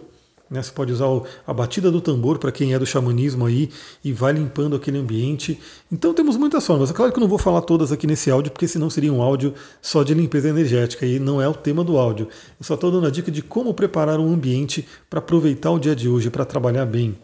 né? 0.50 0.61
Você 0.62 0.73
pode 0.73 0.92
usar 0.92 1.07
a 1.47 1.54
batida 1.54 1.90
do 1.90 2.00
tambor 2.00 2.38
para 2.38 2.50
quem 2.50 2.75
é 2.75 2.78
do 2.78 2.85
xamanismo 2.85 3.47
aí 3.47 3.71
e 4.02 4.12
vai 4.12 4.33
limpando 4.33 4.75
aquele 4.75 4.99
ambiente. 4.99 5.59
Então 5.90 6.12
temos 6.12 6.37
muitas 6.37 6.66
formas. 6.66 6.90
É 6.90 6.92
claro 6.92 7.12
que 7.12 7.19
eu 7.19 7.21
não 7.21 7.28
vou 7.28 7.38
falar 7.38 7.61
todas 7.61 7.92
aqui 7.92 8.07
nesse 8.07 8.30
áudio, 8.30 8.50
porque 8.50 8.66
senão 8.66 8.90
seria 8.90 9.12
um 9.12 9.23
áudio 9.23 9.54
só 9.80 10.02
de 10.02 10.12
limpeza 10.12 10.49
energética 10.49 11.07
e 11.07 11.21
não 11.21 11.40
é 11.40 11.49
o 11.49 11.54
tema 11.54 11.85
do 11.85 11.97
áudio. 11.97 12.26
Eu 12.59 12.64
só 12.64 12.75
estou 12.75 12.90
dando 12.90 13.07
a 13.07 13.11
dica 13.11 13.30
de 13.30 13.42
como 13.42 13.73
preparar 13.73 14.19
um 14.19 14.33
ambiente 14.33 14.87
para 15.09 15.21
aproveitar 15.21 15.71
o 15.71 15.78
dia 15.78 15.95
de 15.95 16.09
hoje, 16.09 16.30
para 16.30 16.45
trabalhar 16.45 16.85
bem. 16.85 17.16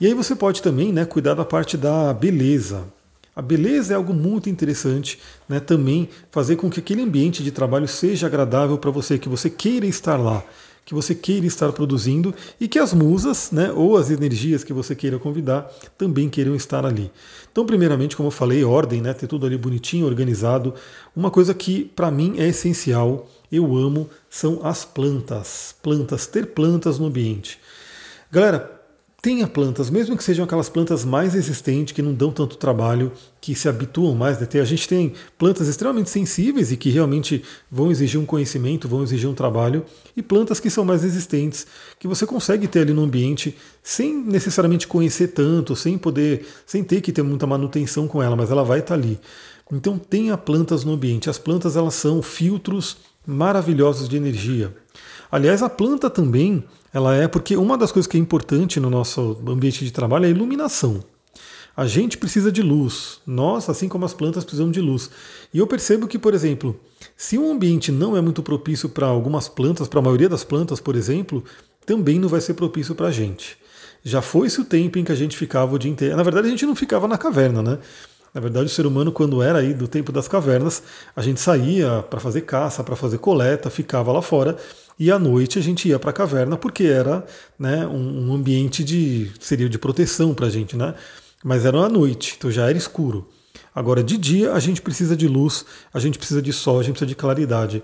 E 0.00 0.06
aí 0.06 0.14
você 0.14 0.34
pode 0.34 0.62
também 0.62 0.92
né, 0.92 1.04
cuidar 1.04 1.34
da 1.34 1.44
parte 1.44 1.76
da 1.76 2.12
beleza. 2.14 2.84
A 3.34 3.40
beleza 3.40 3.94
é 3.94 3.96
algo 3.96 4.12
muito 4.12 4.50
interessante, 4.50 5.18
né? 5.48 5.58
Também 5.58 6.06
fazer 6.30 6.56
com 6.56 6.68
que 6.68 6.80
aquele 6.80 7.00
ambiente 7.00 7.42
de 7.42 7.50
trabalho 7.50 7.88
seja 7.88 8.26
agradável 8.26 8.76
para 8.76 8.90
você, 8.90 9.18
que 9.18 9.28
você 9.28 9.48
queira 9.48 9.86
estar 9.86 10.18
lá 10.18 10.44
que 10.84 10.94
você 10.94 11.14
queira 11.14 11.46
estar 11.46 11.72
produzindo 11.72 12.34
e 12.60 12.66
que 12.66 12.78
as 12.78 12.92
musas, 12.92 13.50
né, 13.50 13.70
ou 13.72 13.96
as 13.96 14.10
energias 14.10 14.64
que 14.64 14.72
você 14.72 14.94
queira 14.94 15.18
convidar, 15.18 15.70
também 15.96 16.28
queiram 16.28 16.54
estar 16.54 16.84
ali. 16.84 17.10
Então, 17.50 17.64
primeiramente, 17.64 18.16
como 18.16 18.28
eu 18.28 18.32
falei, 18.32 18.64
ordem, 18.64 19.00
né, 19.00 19.12
ter 19.12 19.26
tudo 19.26 19.46
ali 19.46 19.56
bonitinho, 19.56 20.06
organizado. 20.06 20.74
Uma 21.14 21.30
coisa 21.30 21.54
que 21.54 21.84
para 21.84 22.10
mim 22.10 22.34
é 22.38 22.48
essencial, 22.48 23.28
eu 23.50 23.76
amo, 23.76 24.08
são 24.28 24.60
as 24.64 24.84
plantas. 24.84 25.74
Plantas, 25.82 26.26
ter 26.26 26.46
plantas 26.46 26.98
no 26.98 27.06
ambiente. 27.06 27.60
Galera, 28.30 28.81
tenha 29.22 29.46
plantas, 29.46 29.88
mesmo 29.88 30.16
que 30.16 30.24
sejam 30.24 30.44
aquelas 30.44 30.68
plantas 30.68 31.04
mais 31.04 31.34
resistentes, 31.34 31.94
que 31.94 32.02
não 32.02 32.12
dão 32.12 32.32
tanto 32.32 32.56
trabalho, 32.56 33.12
que 33.40 33.54
se 33.54 33.68
habituam 33.68 34.16
mais. 34.16 34.40
Né? 34.40 34.48
A 34.60 34.64
gente 34.64 34.88
tem 34.88 35.12
plantas 35.38 35.68
extremamente 35.68 36.10
sensíveis 36.10 36.72
e 36.72 36.76
que 36.76 36.90
realmente 36.90 37.44
vão 37.70 37.92
exigir 37.92 38.18
um 38.18 38.26
conhecimento, 38.26 38.88
vão 38.88 39.00
exigir 39.04 39.30
um 39.30 39.34
trabalho, 39.34 39.84
e 40.16 40.22
plantas 40.22 40.58
que 40.58 40.68
são 40.68 40.84
mais 40.84 41.04
resistentes, 41.04 41.64
que 42.00 42.08
você 42.08 42.26
consegue 42.26 42.66
ter 42.66 42.80
ali 42.80 42.92
no 42.92 43.04
ambiente 43.04 43.56
sem 43.80 44.12
necessariamente 44.12 44.88
conhecer 44.88 45.28
tanto, 45.28 45.76
sem 45.76 45.96
poder, 45.96 46.44
sem 46.66 46.82
ter 46.82 47.00
que 47.00 47.12
ter 47.12 47.22
muita 47.22 47.46
manutenção 47.46 48.08
com 48.08 48.20
ela, 48.20 48.34
mas 48.34 48.50
ela 48.50 48.64
vai 48.64 48.80
estar 48.80 48.94
ali. 48.94 49.20
Então 49.70 49.98
tenha 49.98 50.36
plantas 50.36 50.84
no 50.84 50.92
ambiente. 50.92 51.30
As 51.30 51.38
plantas 51.38 51.76
elas 51.76 51.94
são 51.94 52.20
filtros 52.22 52.96
maravilhosos 53.24 54.08
de 54.08 54.16
energia. 54.16 54.74
Aliás, 55.32 55.62
a 55.62 55.70
planta 55.70 56.10
também 56.10 56.62
ela 56.92 57.14
é 57.16 57.26
porque 57.26 57.56
uma 57.56 57.78
das 57.78 57.90
coisas 57.90 58.06
que 58.06 58.18
é 58.18 58.20
importante 58.20 58.78
no 58.78 58.90
nosso 58.90 59.38
ambiente 59.48 59.82
de 59.82 59.90
trabalho 59.90 60.26
é 60.26 60.28
a 60.28 60.30
iluminação. 60.30 61.02
A 61.74 61.86
gente 61.86 62.18
precisa 62.18 62.52
de 62.52 62.60
luz. 62.60 63.18
Nós, 63.26 63.70
assim 63.70 63.88
como 63.88 64.04
as 64.04 64.12
plantas, 64.12 64.44
precisamos 64.44 64.74
de 64.74 64.80
luz. 64.82 65.08
E 65.54 65.58
eu 65.58 65.66
percebo 65.66 66.06
que, 66.06 66.18
por 66.18 66.34
exemplo, 66.34 66.78
se 67.16 67.38
um 67.38 67.50
ambiente 67.50 67.90
não 67.90 68.14
é 68.14 68.20
muito 68.20 68.42
propício 68.42 68.90
para 68.90 69.06
algumas 69.06 69.48
plantas, 69.48 69.88
para 69.88 70.00
a 70.00 70.02
maioria 70.02 70.28
das 70.28 70.44
plantas, 70.44 70.80
por 70.80 70.94
exemplo, 70.94 71.42
também 71.86 72.18
não 72.18 72.28
vai 72.28 72.42
ser 72.42 72.52
propício 72.52 72.94
para 72.94 73.06
a 73.06 73.10
gente. 73.10 73.56
Já 74.04 74.20
foi-se 74.20 74.60
o 74.60 74.66
tempo 74.66 74.98
em 74.98 75.04
que 75.04 75.12
a 75.12 75.14
gente 75.14 75.34
ficava 75.34 75.74
o 75.74 75.78
dia 75.78 75.90
inteiro. 75.90 76.14
Na 76.14 76.22
verdade, 76.22 76.48
a 76.48 76.50
gente 76.50 76.66
não 76.66 76.76
ficava 76.76 77.08
na 77.08 77.16
caverna, 77.16 77.62
né? 77.62 77.78
Na 78.34 78.40
verdade, 78.40 78.66
o 78.66 78.68
ser 78.68 78.84
humano, 78.86 79.12
quando 79.12 79.42
era 79.42 79.60
aí 79.60 79.72
do 79.72 79.88
tempo 79.88 80.12
das 80.12 80.28
cavernas, 80.28 80.82
a 81.16 81.22
gente 81.22 81.40
saía 81.40 82.02
para 82.02 82.20
fazer 82.20 82.42
caça, 82.42 82.84
para 82.84 82.96
fazer 82.96 83.18
coleta, 83.18 83.70
ficava 83.70 84.12
lá 84.12 84.20
fora 84.20 84.56
e 85.02 85.10
à 85.10 85.18
noite 85.18 85.58
a 85.58 85.62
gente 85.62 85.88
ia 85.88 85.98
para 85.98 86.10
a 86.10 86.12
caverna 86.12 86.56
porque 86.56 86.84
era 86.84 87.26
né, 87.58 87.84
um, 87.88 88.28
um, 88.28 88.32
ambiente 88.32 88.84
de 88.84 89.32
seria 89.40 89.68
de 89.68 89.76
proteção 89.76 90.32
para 90.32 90.46
a 90.46 90.48
gente, 90.48 90.76
né? 90.76 90.94
Mas 91.42 91.64
era 91.64 91.76
à 91.76 91.88
noite, 91.88 92.36
então 92.38 92.48
já 92.52 92.68
era 92.68 92.78
escuro. 92.78 93.28
Agora 93.74 94.00
de 94.00 94.16
dia 94.16 94.52
a 94.52 94.60
gente 94.60 94.80
precisa 94.80 95.16
de 95.16 95.26
luz, 95.26 95.64
a 95.92 95.98
gente 95.98 96.18
precisa 96.18 96.40
de 96.40 96.52
sol, 96.52 96.78
a 96.78 96.84
gente 96.84 96.92
precisa 96.92 97.08
de 97.08 97.16
claridade. 97.16 97.82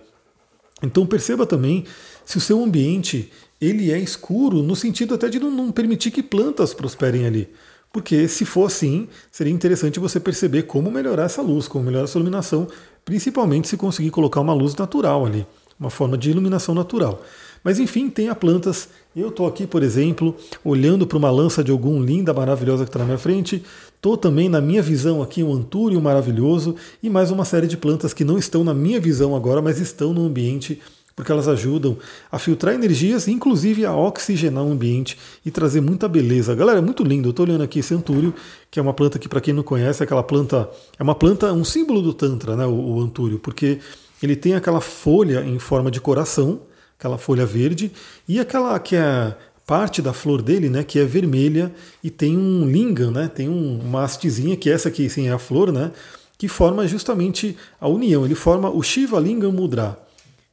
Então 0.80 1.04
perceba 1.04 1.44
também 1.44 1.84
se 2.24 2.38
o 2.38 2.40
seu 2.40 2.62
ambiente 2.62 3.32
ele 3.60 3.90
é 3.90 3.98
escuro 3.98 4.62
no 4.62 4.76
sentido 4.76 5.12
até 5.12 5.28
de 5.28 5.40
não, 5.40 5.50
não 5.50 5.72
permitir 5.72 6.12
que 6.12 6.22
plantas 6.22 6.72
prosperem 6.72 7.26
ali. 7.26 7.48
Porque 7.92 8.28
se 8.28 8.44
for 8.44 8.66
assim, 8.66 9.08
seria 9.28 9.52
interessante 9.52 9.98
você 9.98 10.20
perceber 10.20 10.68
como 10.68 10.88
melhorar 10.88 11.24
essa 11.24 11.42
luz, 11.42 11.66
como 11.66 11.86
melhorar 11.86 12.04
essa 12.04 12.16
iluminação, 12.16 12.68
principalmente 13.04 13.66
se 13.66 13.76
conseguir 13.76 14.12
colocar 14.12 14.40
uma 14.40 14.54
luz 14.54 14.76
natural 14.76 15.26
ali, 15.26 15.44
uma 15.78 15.90
forma 15.90 16.16
de 16.18 16.30
iluminação 16.30 16.74
natural. 16.74 17.22
Mas 17.62 17.78
enfim, 17.78 18.08
tenha 18.08 18.34
plantas. 18.34 18.88
Eu 19.14 19.28
estou 19.28 19.46
aqui, 19.46 19.66
por 19.66 19.82
exemplo, 19.82 20.36
olhando 20.64 21.06
para 21.06 21.18
uma 21.18 21.30
lança 21.30 21.62
de 21.62 21.70
algum 21.70 22.02
linda, 22.02 22.32
maravilhosa 22.32 22.84
que 22.84 22.88
está 22.88 23.00
na 23.00 23.04
minha 23.04 23.18
frente. 23.18 23.62
Estou 23.94 24.16
também 24.16 24.48
na 24.48 24.60
minha 24.60 24.80
visão 24.80 25.22
aqui 25.22 25.42
um 25.42 25.52
antúrio 25.52 26.00
maravilhoso 26.00 26.76
e 27.02 27.10
mais 27.10 27.30
uma 27.30 27.44
série 27.44 27.66
de 27.66 27.76
plantas 27.76 28.14
que 28.14 28.24
não 28.24 28.38
estão 28.38 28.62
na 28.62 28.72
minha 28.72 29.00
visão 29.00 29.34
agora, 29.34 29.60
mas 29.60 29.80
estão 29.80 30.12
no 30.12 30.24
ambiente 30.24 30.80
porque 31.18 31.32
elas 31.32 31.48
ajudam 31.48 31.96
a 32.30 32.38
filtrar 32.38 32.76
energias, 32.76 33.26
inclusive 33.26 33.84
a 33.84 33.92
oxigenar 33.92 34.62
o 34.62 34.70
ambiente 34.70 35.18
e 35.44 35.50
trazer 35.50 35.80
muita 35.80 36.06
beleza. 36.06 36.54
Galera, 36.54 36.78
é 36.78 36.80
muito 36.80 37.02
lindo. 37.02 37.26
Eu 37.26 37.30
estou 37.30 37.44
olhando 37.44 37.64
aqui 37.64 37.80
esse 37.80 37.92
antúrio, 37.92 38.32
que 38.70 38.78
é 38.78 38.82
uma 38.82 38.94
planta 38.94 39.18
que, 39.18 39.28
para 39.28 39.40
quem 39.40 39.52
não 39.52 39.64
conhece, 39.64 40.00
é 40.00 40.04
aquela 40.04 40.22
planta. 40.22 40.70
É 40.96 41.02
uma 41.02 41.16
planta, 41.16 41.52
um 41.52 41.64
símbolo 41.64 42.00
do 42.00 42.14
Tantra, 42.14 42.54
né? 42.54 42.64
O, 42.66 42.98
o 42.98 43.00
antúrio, 43.00 43.40
porque 43.40 43.80
ele 44.22 44.36
tem 44.36 44.54
aquela 44.54 44.80
folha 44.80 45.44
em 45.44 45.58
forma 45.58 45.90
de 45.90 46.00
coração, 46.00 46.60
aquela 46.98 47.18
folha 47.18 47.46
verde, 47.46 47.92
e 48.26 48.40
aquela 48.40 48.78
que 48.78 48.96
é 48.96 49.36
parte 49.66 50.00
da 50.00 50.12
flor 50.12 50.40
dele, 50.40 50.70
né, 50.70 50.82
que 50.82 50.98
é 50.98 51.04
vermelha 51.04 51.70
e 52.02 52.10
tem 52.10 52.36
um 52.36 52.66
lingam, 52.66 53.10
né, 53.10 53.28
tem 53.28 53.48
um, 53.48 53.80
uma 53.80 54.02
hastezinha 54.02 54.56
que 54.56 54.70
essa 54.70 54.88
aqui 54.88 55.08
sim 55.10 55.28
é 55.28 55.32
a 55.32 55.38
flor, 55.38 55.70
né, 55.70 55.92
que 56.38 56.48
forma 56.48 56.86
justamente 56.86 57.56
a 57.80 57.86
união. 57.86 58.24
Ele 58.24 58.34
forma 58.34 58.70
o 58.70 58.82
Shiva 58.82 59.20
Lingam 59.20 59.52
Mudra 59.52 59.98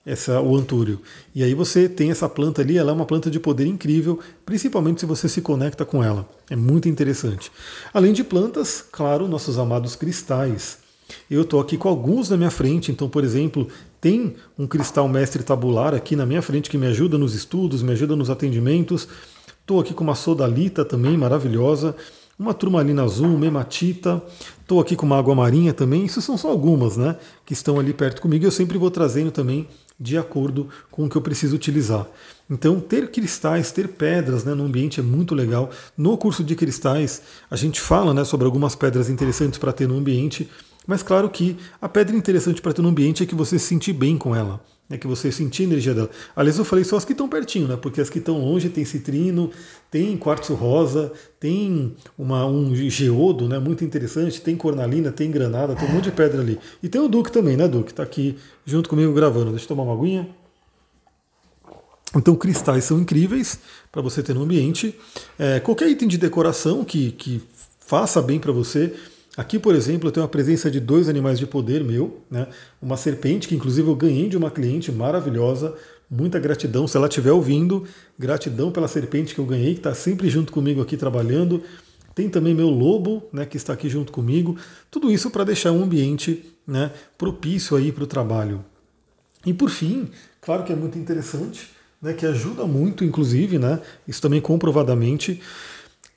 essa, 0.06 0.40
o 0.40 0.56
antúrio. 0.56 1.02
E 1.34 1.44
aí 1.44 1.54
você 1.54 1.90
tem 1.90 2.12
essa 2.12 2.30
planta 2.30 2.62
ali, 2.62 2.78
ela 2.78 2.92
é 2.92 2.94
uma 2.94 3.06
planta 3.06 3.32
de 3.32 3.40
poder 3.40 3.66
incrível, 3.66 4.20
principalmente 4.46 5.00
se 5.00 5.06
você 5.06 5.28
se 5.28 5.42
conecta 5.42 5.84
com 5.84 6.04
ela. 6.04 6.28
É 6.50 6.56
muito 6.56 6.88
interessante. 6.88 7.52
Além 7.94 8.14
de 8.14 8.24
plantas, 8.24 8.84
claro, 8.92 9.28
nossos 9.28 9.58
amados 9.58 9.96
cristais. 9.96 10.78
Eu 11.30 11.42
estou 11.42 11.60
aqui 11.60 11.78
com 11.78 11.90
alguns 11.90 12.30
na 12.30 12.38
minha 12.38 12.52
frente, 12.52 12.92
então, 12.92 13.10
por 13.10 13.24
exemplo, 13.24 13.68
tem 14.00 14.36
um 14.58 14.68
cristal 14.68 15.08
mestre 15.08 15.44
tabular 15.44 15.94
aqui 15.94 16.16
na 16.16 16.26
minha 16.26 16.42
frente 16.42 16.70
que 16.70 16.78
me 16.78 16.88
ajuda 16.88 17.18
nos 17.18 17.34
estudos, 17.34 17.82
me 17.82 17.92
ajuda 17.92 18.16
nos 18.16 18.30
atendimentos. 18.30 19.08
Estou 19.62 19.80
aqui 19.80 19.94
com 19.94 20.04
uma 20.04 20.16
sodalita 20.16 20.86
também 20.86 21.18
maravilhosa, 21.18 21.96
uma 22.38 22.54
turmalina 22.54 23.04
azul, 23.04 23.36
uma 23.36 23.46
hematita. 23.46 24.22
Estou 24.62 24.80
aqui 24.80 24.96
com 24.96 25.06
uma 25.06 25.18
água 25.18 25.34
marinha 25.34 25.74
também. 25.74 26.06
Isso 26.06 26.22
são 26.22 26.38
só 26.38 26.50
algumas, 26.50 26.98
né? 26.98 27.16
Que 27.46 27.54
estão 27.54 27.80
ali 27.80 27.94
perto 27.94 28.22
comigo. 28.22 28.46
Eu 28.46 28.52
sempre 28.52 28.78
vou 28.78 28.92
trazendo 28.92 29.32
também 29.32 29.68
de 30.00 30.18
acordo 30.18 30.70
com 30.92 31.06
o 31.06 31.10
que 31.10 31.16
eu 31.16 31.22
preciso 31.22 31.56
utilizar. 31.56 32.06
Então, 32.50 32.80
ter 32.80 33.10
cristais, 33.10 33.72
ter 33.72 33.88
pedras 33.88 34.44
né, 34.44 34.54
no 34.54 34.66
ambiente 34.66 35.00
é 35.00 35.04
muito 35.04 35.34
legal. 35.34 35.70
No 35.98 36.18
curso 36.18 36.44
de 36.44 36.56
cristais, 36.56 37.22
a 37.50 37.56
gente 37.56 37.80
fala 37.80 38.14
né, 38.14 38.24
sobre 38.24 38.46
algumas 38.46 38.76
pedras 38.76 39.10
interessantes 39.10 39.58
para 39.58 39.72
ter 39.72 39.88
no 39.88 39.98
ambiente, 39.98 40.50
mas 40.86 41.04
claro 41.04 41.30
que 41.30 41.58
a 41.82 41.90
pedra 41.90 42.16
interessante 42.16 42.62
para 42.62 42.74
ter 42.74 42.82
no 42.82 42.90
ambiente 42.90 43.24
é 43.24 43.26
que 43.26 43.36
você 43.36 43.60
se 43.60 43.66
sentir 43.66 43.94
bem 43.94 44.18
com 44.18 44.36
ela 44.36 44.62
é 44.90 44.98
que 44.98 45.08
você 45.08 45.32
sentir 45.32 45.64
a 45.64 45.66
energia 45.66 45.94
dela. 45.94 46.10
Aliás, 46.36 46.60
eu 46.60 46.66
falei 46.66 46.84
só 46.84 46.96
as 46.96 47.04
que 47.04 47.14
estão 47.14 47.28
pertinho, 47.28 47.68
né? 47.68 47.76
Porque 47.76 48.00
as 48.00 48.10
que 48.10 48.20
estão 48.20 48.40
longe 48.40 48.70
tem 48.70 48.86
citrino, 48.86 49.50
tem 49.90 50.16
quartzo 50.16 50.54
rosa, 50.54 51.12
tem 51.40 51.96
uma, 52.18 52.46
um 52.46 52.76
geodo, 52.76 53.50
né? 53.50 53.58
Muito 53.58 53.84
interessante, 53.84 54.40
tem 54.42 54.56
cornalina, 54.56 55.12
tem 55.12 55.32
granada, 55.32 55.76
tem 55.76 55.90
um 55.90 55.94
monte 55.94 56.06
de 56.06 56.12
pedra 56.12 56.40
ali. 56.40 56.60
E 56.84 56.90
tem 56.90 57.02
o 57.02 57.08
Duque 57.08 57.32
também, 57.32 57.58
né, 57.58 57.68
Duque? 57.68 57.92
Está 57.92 58.04
aqui 58.04 58.38
junto 58.64 58.88
comigo 58.88 59.12
gravando. 59.12 59.50
Deixa 59.50 59.66
eu 59.66 59.70
tomar 59.70 59.84
uma 59.84 59.94
aguinha. 59.94 60.30
Então, 62.16 62.36
cristais 62.36 62.84
são 62.84 63.00
incríveis 63.00 63.60
para 63.92 64.04
você 64.04 64.22
ter 64.22 64.36
no 64.36 64.44
ambiente. 64.44 64.96
É, 65.38 65.60
qualquer 65.60 65.90
item 65.90 66.08
de 66.08 66.18
decoração 66.18 66.86
que, 66.86 67.12
que 67.12 67.42
faça 67.80 68.22
bem 68.22 68.40
para 68.40 68.52
você. 68.52 68.94
Aqui, 69.38 69.60
por 69.60 69.76
exemplo, 69.76 70.08
eu 70.08 70.12
tenho 70.12 70.26
a 70.26 70.30
presença 70.30 70.72
de 70.72 70.80
dois 70.80 71.10
animais 71.10 71.38
de 71.38 71.46
poder 71.46 71.84
meu, 71.84 72.22
né? 72.32 72.48
Uma 72.82 72.96
serpente 72.96 73.48
que 73.48 73.56
inclusive 73.56 73.88
eu 73.88 73.96
ganhei 73.96 74.30
de 74.30 74.38
uma 74.38 74.50
cliente 74.50 74.92
maravilhosa. 74.92 75.76
Muita 76.10 76.40
gratidão, 76.40 76.88
se 76.88 76.96
ela 76.96 77.08
estiver 77.08 77.32
ouvindo, 77.32 77.84
gratidão 78.18 78.72
pela 78.72 78.88
serpente 78.88 79.36
que 79.36 79.42
eu 79.42 79.46
ganhei, 79.46 79.74
que 79.74 79.80
está 79.80 79.94
sempre 79.94 80.30
junto 80.30 80.54
comigo 80.54 80.82
aqui 80.82 80.96
trabalhando. 80.96 81.62
Tem 82.14 82.30
também 82.30 82.54
meu 82.54 82.70
lobo, 82.70 83.24
né, 83.34 83.46
que 83.46 83.58
está 83.58 83.74
aqui 83.74 83.90
junto 83.90 84.12
comigo. 84.14 84.56
Tudo 84.90 85.12
isso 85.12 85.30
para 85.30 85.44
deixar 85.44 85.74
um 85.74 85.84
ambiente 85.84 86.46
né, 86.66 86.92
propício 87.18 87.76
aí 87.76 87.92
para 87.92 88.06
o 88.06 88.08
trabalho. 88.08 88.64
E 89.46 89.54
por 89.54 89.70
fim, 89.70 90.08
claro 90.40 90.64
que 90.64 90.72
é 90.72 90.76
muito 90.76 90.98
interessante, 90.98 91.70
né, 92.02 92.14
que 92.14 92.26
ajuda 92.26 92.66
muito, 92.66 93.04
inclusive, 93.04 93.60
né, 93.60 93.82
isso 94.08 94.22
também 94.22 94.40
comprovadamente, 94.40 95.42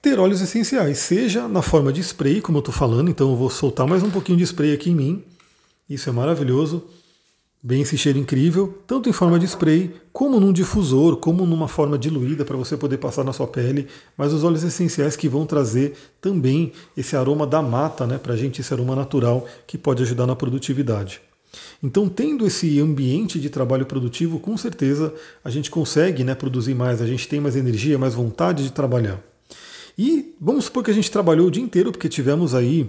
ter 0.08 0.18
óleos 0.18 0.40
essenciais, 0.40 0.96
seja 1.00 1.46
na 1.46 1.60
forma 1.60 1.92
de 1.92 2.00
spray, 2.00 2.40
como 2.40 2.56
eu 2.56 2.60
estou 2.60 2.72
falando, 2.72 3.10
então 3.10 3.28
eu 3.28 3.36
vou 3.36 3.50
soltar 3.50 3.86
mais 3.86 4.02
um 4.02 4.08
pouquinho 4.08 4.38
de 4.38 4.44
spray 4.44 4.72
aqui 4.72 4.88
em 4.88 4.94
mim. 4.94 5.22
Isso 5.88 6.08
é 6.08 6.12
maravilhoso. 6.12 6.82
Bem 7.62 7.82
esse 7.82 7.98
cheiro 7.98 8.18
incrível, 8.18 8.78
tanto 8.86 9.10
em 9.10 9.12
forma 9.12 9.38
de 9.38 9.44
spray, 9.44 9.94
como 10.10 10.40
num 10.40 10.50
difusor, 10.50 11.16
como 11.16 11.44
numa 11.44 11.68
forma 11.68 11.98
diluída 11.98 12.42
para 12.42 12.56
você 12.56 12.74
poder 12.74 12.96
passar 12.96 13.22
na 13.22 13.34
sua 13.34 13.46
pele, 13.46 13.86
mas 14.16 14.32
os 14.32 14.44
óleos 14.44 14.64
essenciais 14.64 15.14
que 15.14 15.28
vão 15.28 15.44
trazer 15.44 15.92
também 16.22 16.72
esse 16.96 17.14
aroma 17.14 17.46
da 17.46 17.60
mata, 17.60 18.06
né, 18.06 18.16
para 18.16 18.32
a 18.32 18.36
gente, 18.36 18.62
esse 18.62 18.72
aroma 18.72 18.96
natural 18.96 19.46
que 19.66 19.76
pode 19.76 20.02
ajudar 20.02 20.26
na 20.26 20.34
produtividade. 20.34 21.20
Então, 21.82 22.08
tendo 22.08 22.46
esse 22.46 22.80
ambiente 22.80 23.38
de 23.38 23.50
trabalho 23.50 23.84
produtivo, 23.84 24.40
com 24.40 24.56
certeza 24.56 25.12
a 25.44 25.50
gente 25.50 25.70
consegue 25.70 26.24
né, 26.24 26.34
produzir 26.34 26.74
mais, 26.74 27.02
a 27.02 27.06
gente 27.06 27.28
tem 27.28 27.40
mais 27.40 27.56
energia, 27.56 27.98
mais 27.98 28.14
vontade 28.14 28.62
de 28.62 28.72
trabalhar. 28.72 29.22
E 29.98 30.32
vamos 30.40 30.66
supor 30.66 30.84
que 30.84 30.92
a 30.92 30.94
gente 30.94 31.10
trabalhou 31.10 31.48
o 31.48 31.50
dia 31.50 31.62
inteiro, 31.62 31.90
porque 31.90 32.08
tivemos 32.08 32.54
aí 32.54 32.88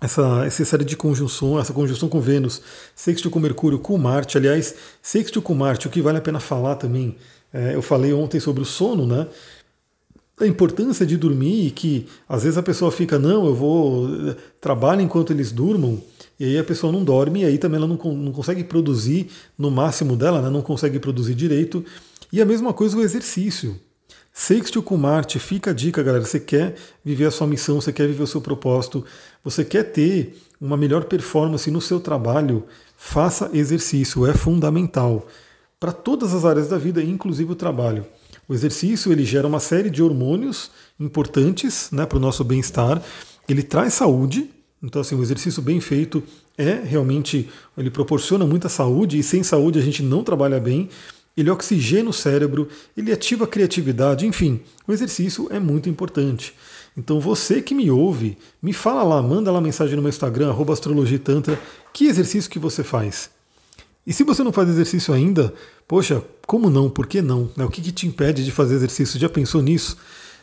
essa, 0.00 0.44
essa 0.46 0.64
série 0.64 0.84
de 0.84 0.96
conjunção, 0.96 1.58
essa 1.58 1.72
conjunção 1.72 2.08
com 2.08 2.20
Vênus, 2.20 2.62
sexto 2.94 3.28
com 3.28 3.40
Mercúrio, 3.40 3.80
com 3.80 3.98
Marte. 3.98 4.38
Aliás, 4.38 4.72
sexto 5.02 5.42
com 5.42 5.52
Marte, 5.52 5.88
o 5.88 5.90
que 5.90 6.00
vale 6.00 6.18
a 6.18 6.20
pena 6.20 6.38
falar 6.38 6.76
também, 6.76 7.16
é, 7.52 7.74
eu 7.74 7.82
falei 7.82 8.12
ontem 8.12 8.38
sobre 8.38 8.62
o 8.62 8.64
sono, 8.64 9.04
né? 9.04 9.26
A 10.40 10.46
importância 10.46 11.04
de 11.04 11.16
dormir 11.16 11.66
e 11.66 11.70
que 11.72 12.06
às 12.28 12.44
vezes 12.44 12.56
a 12.56 12.62
pessoa 12.62 12.90
fica, 12.92 13.18
não, 13.18 13.44
eu 13.46 13.54
vou 13.54 14.08
trabalho 14.60 15.00
enquanto 15.00 15.32
eles 15.32 15.50
durmam, 15.50 16.00
e 16.38 16.44
aí 16.44 16.58
a 16.58 16.64
pessoa 16.64 16.92
não 16.92 17.04
dorme, 17.04 17.42
e 17.42 17.44
aí 17.44 17.58
também 17.58 17.78
ela 17.78 17.86
não, 17.86 17.96
não 18.14 18.32
consegue 18.32 18.64
produzir 18.64 19.28
no 19.58 19.70
máximo 19.70 20.16
dela, 20.16 20.40
né? 20.40 20.50
não 20.50 20.62
consegue 20.62 20.98
produzir 20.98 21.34
direito. 21.34 21.84
E 22.32 22.40
a 22.40 22.46
mesma 22.46 22.72
coisa 22.72 22.96
o 22.96 23.02
exercício. 23.02 23.78
Sextil 24.32 24.82
com 24.82 24.96
Marte, 24.96 25.38
fica 25.38 25.70
a 25.70 25.74
dica, 25.74 26.02
galera. 26.02 26.24
Você 26.24 26.40
quer 26.40 26.74
viver 27.04 27.26
a 27.26 27.30
sua 27.30 27.46
missão, 27.46 27.80
você 27.80 27.92
quer 27.92 28.06
viver 28.06 28.22
o 28.22 28.26
seu 28.26 28.40
propósito, 28.40 29.04
você 29.44 29.64
quer 29.64 29.84
ter 29.84 30.40
uma 30.60 30.76
melhor 30.76 31.04
performance 31.04 31.70
no 31.70 31.80
seu 31.80 32.00
trabalho, 32.00 32.64
faça 32.96 33.50
exercício, 33.52 34.26
é 34.26 34.32
fundamental 34.32 35.26
para 35.78 35.92
todas 35.92 36.32
as 36.32 36.44
áreas 36.44 36.68
da 36.68 36.78
vida, 36.78 37.02
inclusive 37.02 37.52
o 37.52 37.56
trabalho. 37.56 38.06
O 38.48 38.54
exercício 38.54 39.12
ele 39.12 39.24
gera 39.24 39.46
uma 39.46 39.60
série 39.60 39.90
de 39.90 40.02
hormônios 40.02 40.70
importantes 40.98 41.90
né, 41.90 42.06
para 42.06 42.18
o 42.18 42.20
nosso 42.20 42.42
bem-estar. 42.42 43.02
Ele 43.48 43.62
traz 43.62 43.94
saúde, 43.94 44.50
então 44.82 45.00
assim, 45.00 45.14
o 45.14 45.22
exercício 45.22 45.60
bem 45.60 45.80
feito 45.80 46.22
é 46.56 46.74
realmente 46.74 47.50
ele 47.76 47.90
proporciona 47.90 48.46
muita 48.46 48.68
saúde 48.68 49.18
e 49.18 49.22
sem 49.22 49.42
saúde 49.42 49.78
a 49.78 49.82
gente 49.82 50.02
não 50.02 50.22
trabalha 50.22 50.60
bem 50.60 50.88
ele 51.36 51.50
oxigena 51.50 52.10
o 52.10 52.12
cérebro, 52.12 52.68
ele 52.96 53.12
ativa 53.12 53.44
a 53.44 53.48
criatividade, 53.48 54.26
enfim, 54.26 54.60
o 54.86 54.92
exercício 54.92 55.48
é 55.50 55.58
muito 55.58 55.88
importante. 55.88 56.54
Então 56.96 57.18
você 57.18 57.62
que 57.62 57.74
me 57.74 57.90
ouve, 57.90 58.36
me 58.62 58.72
fala 58.72 59.02
lá, 59.02 59.22
manda 59.22 59.50
lá 59.50 59.60
mensagem 59.60 59.96
no 59.96 60.02
meu 60.02 60.10
Instagram, 60.10 60.54
astrologitantra, 60.70 61.58
que 61.92 62.06
exercício 62.06 62.50
que 62.50 62.58
você 62.58 62.84
faz. 62.84 63.30
E 64.06 64.12
se 64.12 64.24
você 64.24 64.42
não 64.42 64.52
faz 64.52 64.68
exercício 64.68 65.14
ainda, 65.14 65.54
poxa, 65.88 66.22
como 66.46 66.68
não? 66.68 66.90
Por 66.90 67.06
que 67.06 67.22
não? 67.22 67.50
Né, 67.56 67.64
o 67.64 67.70
que, 67.70 67.80
que 67.80 67.92
te 67.92 68.06
impede 68.06 68.44
de 68.44 68.50
fazer 68.50 68.74
exercício? 68.74 69.18
Já 69.18 69.28
pensou 69.28 69.62
nisso? 69.62 69.96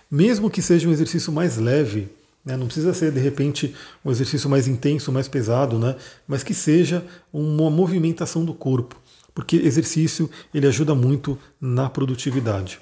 Mesmo 0.09 0.49
que 0.49 0.61
seja 0.61 0.87
um 0.87 0.91
exercício 0.91 1.31
mais 1.31 1.57
leve, 1.57 2.07
né, 2.43 2.57
não 2.57 2.65
precisa 2.65 2.93
ser 2.93 3.11
de 3.11 3.19
repente 3.19 3.75
um 4.03 4.09
exercício 4.09 4.49
mais 4.49 4.67
intenso, 4.67 5.11
mais 5.11 5.27
pesado, 5.27 5.77
né, 5.77 5.95
mas 6.27 6.41
que 6.41 6.53
seja 6.53 7.05
uma 7.31 7.69
movimentação 7.69 8.43
do 8.43 8.55
corpo 8.55 8.95
porque 9.39 9.55
exercício 9.55 10.29
ele 10.53 10.67
ajuda 10.67 10.93
muito 10.93 11.39
na 11.61 11.89
produtividade. 11.89 12.77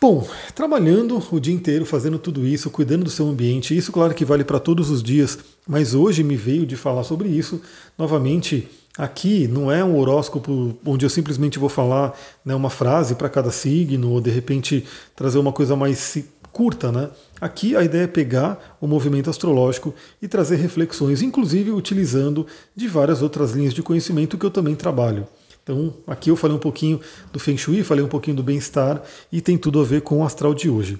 Bom, 0.00 0.24
trabalhando 0.54 1.20
o 1.28 1.40
dia 1.40 1.52
inteiro, 1.52 1.84
fazendo 1.84 2.20
tudo 2.20 2.46
isso, 2.46 2.70
cuidando 2.70 3.02
do 3.02 3.10
seu 3.10 3.28
ambiente, 3.28 3.76
isso 3.76 3.90
claro 3.90 4.14
que 4.14 4.24
vale 4.24 4.44
para 4.44 4.60
todos 4.60 4.90
os 4.90 5.02
dias, 5.02 5.36
mas 5.66 5.92
hoje 5.92 6.22
me 6.22 6.36
veio 6.36 6.64
de 6.64 6.76
falar 6.76 7.02
sobre 7.02 7.28
isso. 7.28 7.60
Novamente, 7.98 8.68
aqui 8.96 9.48
não 9.48 9.72
é 9.72 9.82
um 9.82 9.98
horóscopo 9.98 10.78
onde 10.86 11.04
eu 11.04 11.10
simplesmente 11.10 11.58
vou 11.58 11.68
falar 11.68 12.16
né, 12.44 12.54
uma 12.54 12.70
frase 12.70 13.16
para 13.16 13.28
cada 13.28 13.50
signo, 13.50 14.12
ou 14.12 14.20
de 14.20 14.30
repente 14.30 14.84
trazer 15.16 15.38
uma 15.38 15.50
coisa 15.50 15.74
mais 15.74 15.98
curta, 16.56 16.90
né? 16.90 17.10
Aqui 17.38 17.76
a 17.76 17.84
ideia 17.84 18.04
é 18.04 18.06
pegar 18.06 18.78
o 18.80 18.86
movimento 18.86 19.28
astrológico 19.28 19.94
e 20.22 20.26
trazer 20.26 20.56
reflexões, 20.56 21.20
inclusive 21.20 21.70
utilizando 21.70 22.46
de 22.74 22.88
várias 22.88 23.20
outras 23.20 23.52
linhas 23.52 23.74
de 23.74 23.82
conhecimento 23.82 24.38
que 24.38 24.46
eu 24.46 24.50
também 24.50 24.74
trabalho. 24.74 25.28
Então, 25.66 25.92
aqui 26.06 26.30
eu 26.30 26.36
falei 26.36 26.56
um 26.56 26.60
pouquinho 26.60 27.00
do 27.32 27.40
Feng 27.40 27.56
Shui, 27.56 27.82
falei 27.82 28.04
um 28.04 28.08
pouquinho 28.08 28.36
do 28.36 28.42
bem-estar 28.44 29.02
e 29.32 29.40
tem 29.40 29.58
tudo 29.58 29.80
a 29.80 29.84
ver 29.84 30.00
com 30.02 30.20
o 30.20 30.24
astral 30.24 30.54
de 30.54 30.70
hoje. 30.70 30.96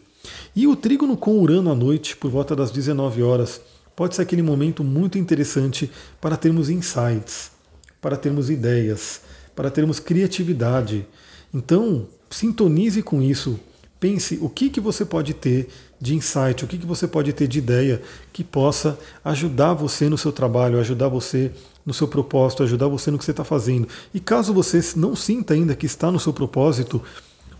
E 0.56 0.66
o 0.66 0.74
trígono 0.74 1.16
com 1.16 1.38
Urano 1.38 1.70
à 1.70 1.74
noite, 1.74 2.16
por 2.16 2.32
volta 2.32 2.56
das 2.56 2.72
19 2.72 3.22
horas, 3.22 3.60
pode 3.94 4.16
ser 4.16 4.22
aquele 4.22 4.42
momento 4.42 4.82
muito 4.82 5.18
interessante 5.18 5.88
para 6.20 6.36
termos 6.36 6.68
insights, 6.68 7.52
para 8.00 8.16
termos 8.16 8.50
ideias, 8.50 9.20
para 9.54 9.70
termos 9.70 10.00
criatividade. 10.00 11.06
Então, 11.54 12.08
sintonize 12.28 13.00
com 13.04 13.22
isso. 13.22 13.60
Pense 14.00 14.36
o 14.42 14.48
que, 14.48 14.68
que 14.68 14.80
você 14.80 15.04
pode 15.04 15.32
ter 15.32 15.68
de 16.00 16.16
insight, 16.16 16.64
o 16.64 16.66
que, 16.66 16.76
que 16.76 16.86
você 16.86 17.06
pode 17.06 17.32
ter 17.32 17.46
de 17.46 17.60
ideia 17.60 18.02
que 18.32 18.42
possa 18.42 18.98
ajudar 19.24 19.74
você 19.74 20.08
no 20.08 20.18
seu 20.18 20.32
trabalho, 20.32 20.80
ajudar 20.80 21.06
você 21.06 21.52
no 21.86 21.94
seu 21.94 22.08
propósito, 22.08 22.64
ajudar 22.64 22.88
você 22.88 23.10
no 23.12 23.18
que 23.18 23.24
você 23.24 23.30
está 23.30 23.44
fazendo. 23.44 23.86
E 24.12 24.18
caso 24.18 24.52
você 24.52 24.80
não 24.96 25.14
sinta 25.14 25.54
ainda 25.54 25.76
que 25.76 25.86
está 25.86 26.10
no 26.10 26.18
seu 26.18 26.32
propósito, 26.32 27.00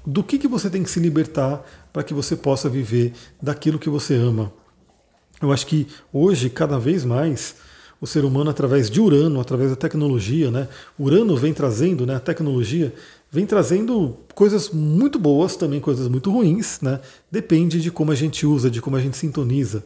do 0.04 0.22
que, 0.22 0.38
que 0.38 0.48
você 0.48 0.68
tem 0.68 0.82
que 0.82 0.90
se 0.90 1.00
libertar 1.00 1.64
para 1.92 2.02
que 2.02 2.12
você 2.12 2.36
possa 2.36 2.68
viver 2.68 3.12
daquilo 3.40 3.78
que 3.78 3.88
você 3.88 4.14
ama. 4.14 4.52
Eu 5.40 5.52
acho 5.52 5.66
que 5.66 5.86
hoje, 6.12 6.48
cada 6.48 6.78
vez 6.78 7.04
mais, 7.04 7.56
o 8.00 8.06
ser 8.06 8.24
humano, 8.24 8.50
através 8.50 8.88
de 8.88 9.00
Urano, 9.00 9.40
através 9.40 9.70
da 9.70 9.76
tecnologia, 9.76 10.50
né? 10.50 10.68
Urano 10.98 11.36
vem 11.36 11.52
trazendo, 11.52 12.06
né? 12.06 12.16
A 12.16 12.20
tecnologia 12.20 12.94
vem 13.30 13.44
trazendo 13.44 14.16
coisas 14.34 14.70
muito 14.70 15.18
boas, 15.18 15.56
também 15.56 15.80
coisas 15.80 16.08
muito 16.08 16.30
ruins, 16.30 16.80
né? 16.80 17.00
Depende 17.30 17.80
de 17.80 17.90
como 17.90 18.12
a 18.12 18.14
gente 18.14 18.46
usa, 18.46 18.70
de 18.70 18.80
como 18.80 18.96
a 18.96 19.00
gente 19.00 19.16
sintoniza. 19.16 19.84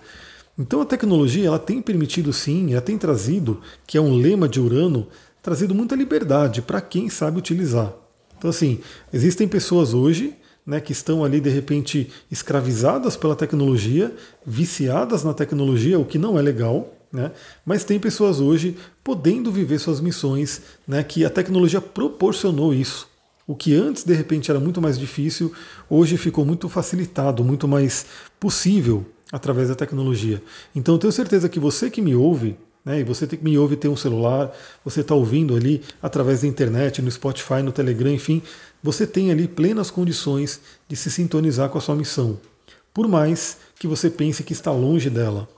Então 0.60 0.82
a 0.82 0.84
tecnologia 0.84 1.46
ela 1.46 1.58
tem 1.58 1.80
permitido 1.80 2.34
sim, 2.34 2.72
ela 2.72 2.82
tem 2.82 2.98
trazido, 2.98 3.62
que 3.86 3.96
é 3.96 4.00
um 4.00 4.14
lema 4.14 4.46
de 4.46 4.60
Urano, 4.60 5.08
trazido 5.40 5.74
muita 5.74 5.96
liberdade 5.96 6.60
para 6.60 6.82
quem 6.82 7.08
sabe 7.08 7.38
utilizar. 7.38 7.94
Então 8.36 8.50
assim, 8.50 8.78
existem 9.10 9.48
pessoas 9.48 9.94
hoje 9.94 10.34
né, 10.66 10.78
que 10.78 10.92
estão 10.92 11.24
ali 11.24 11.40
de 11.40 11.48
repente 11.48 12.12
escravizadas 12.30 13.16
pela 13.16 13.34
tecnologia, 13.34 14.14
viciadas 14.44 15.24
na 15.24 15.32
tecnologia, 15.32 15.98
o 15.98 16.04
que 16.04 16.18
não 16.18 16.38
é 16.38 16.42
legal, 16.42 16.94
né? 17.10 17.32
Mas 17.64 17.82
tem 17.82 17.98
pessoas 17.98 18.38
hoje 18.38 18.76
podendo 19.02 19.50
viver 19.50 19.78
suas 19.78 19.98
missões, 19.98 20.60
né, 20.86 21.02
que 21.02 21.24
a 21.24 21.30
tecnologia 21.30 21.80
proporcionou 21.80 22.74
isso. 22.74 23.08
O 23.46 23.56
que 23.56 23.74
antes 23.74 24.04
de 24.04 24.12
repente 24.12 24.50
era 24.50 24.60
muito 24.60 24.80
mais 24.80 24.98
difícil, 24.98 25.54
hoje 25.88 26.18
ficou 26.18 26.44
muito 26.44 26.68
facilitado, 26.68 27.42
muito 27.42 27.66
mais 27.66 28.04
possível 28.38 29.06
através 29.32 29.68
da 29.68 29.74
tecnologia. 29.74 30.42
Então 30.74 30.94
eu 30.94 30.98
tenho 30.98 31.12
certeza 31.12 31.48
que 31.48 31.60
você 31.60 31.90
que 31.90 32.02
me 32.02 32.14
ouve, 32.14 32.56
né, 32.84 33.00
e 33.00 33.04
você 33.04 33.26
que 33.26 33.42
me 33.42 33.56
ouve 33.58 33.76
tem 33.76 33.90
um 33.90 33.96
celular, 33.96 34.52
você 34.84 35.00
está 35.00 35.14
ouvindo 35.14 35.54
ali 35.54 35.82
através 36.02 36.40
da 36.40 36.48
internet, 36.48 37.02
no 37.02 37.10
Spotify, 37.10 37.62
no 37.62 37.72
Telegram, 37.72 38.12
enfim, 38.12 38.42
você 38.82 39.06
tem 39.06 39.30
ali 39.30 39.46
plenas 39.46 39.90
condições 39.90 40.60
de 40.88 40.96
se 40.96 41.10
sintonizar 41.10 41.68
com 41.68 41.78
a 41.78 41.80
sua 41.80 41.94
missão. 41.94 42.38
Por 42.92 43.06
mais 43.06 43.58
que 43.78 43.86
você 43.86 44.10
pense 44.10 44.42
que 44.42 44.52
está 44.52 44.72
longe 44.72 45.08
dela. 45.08 45.48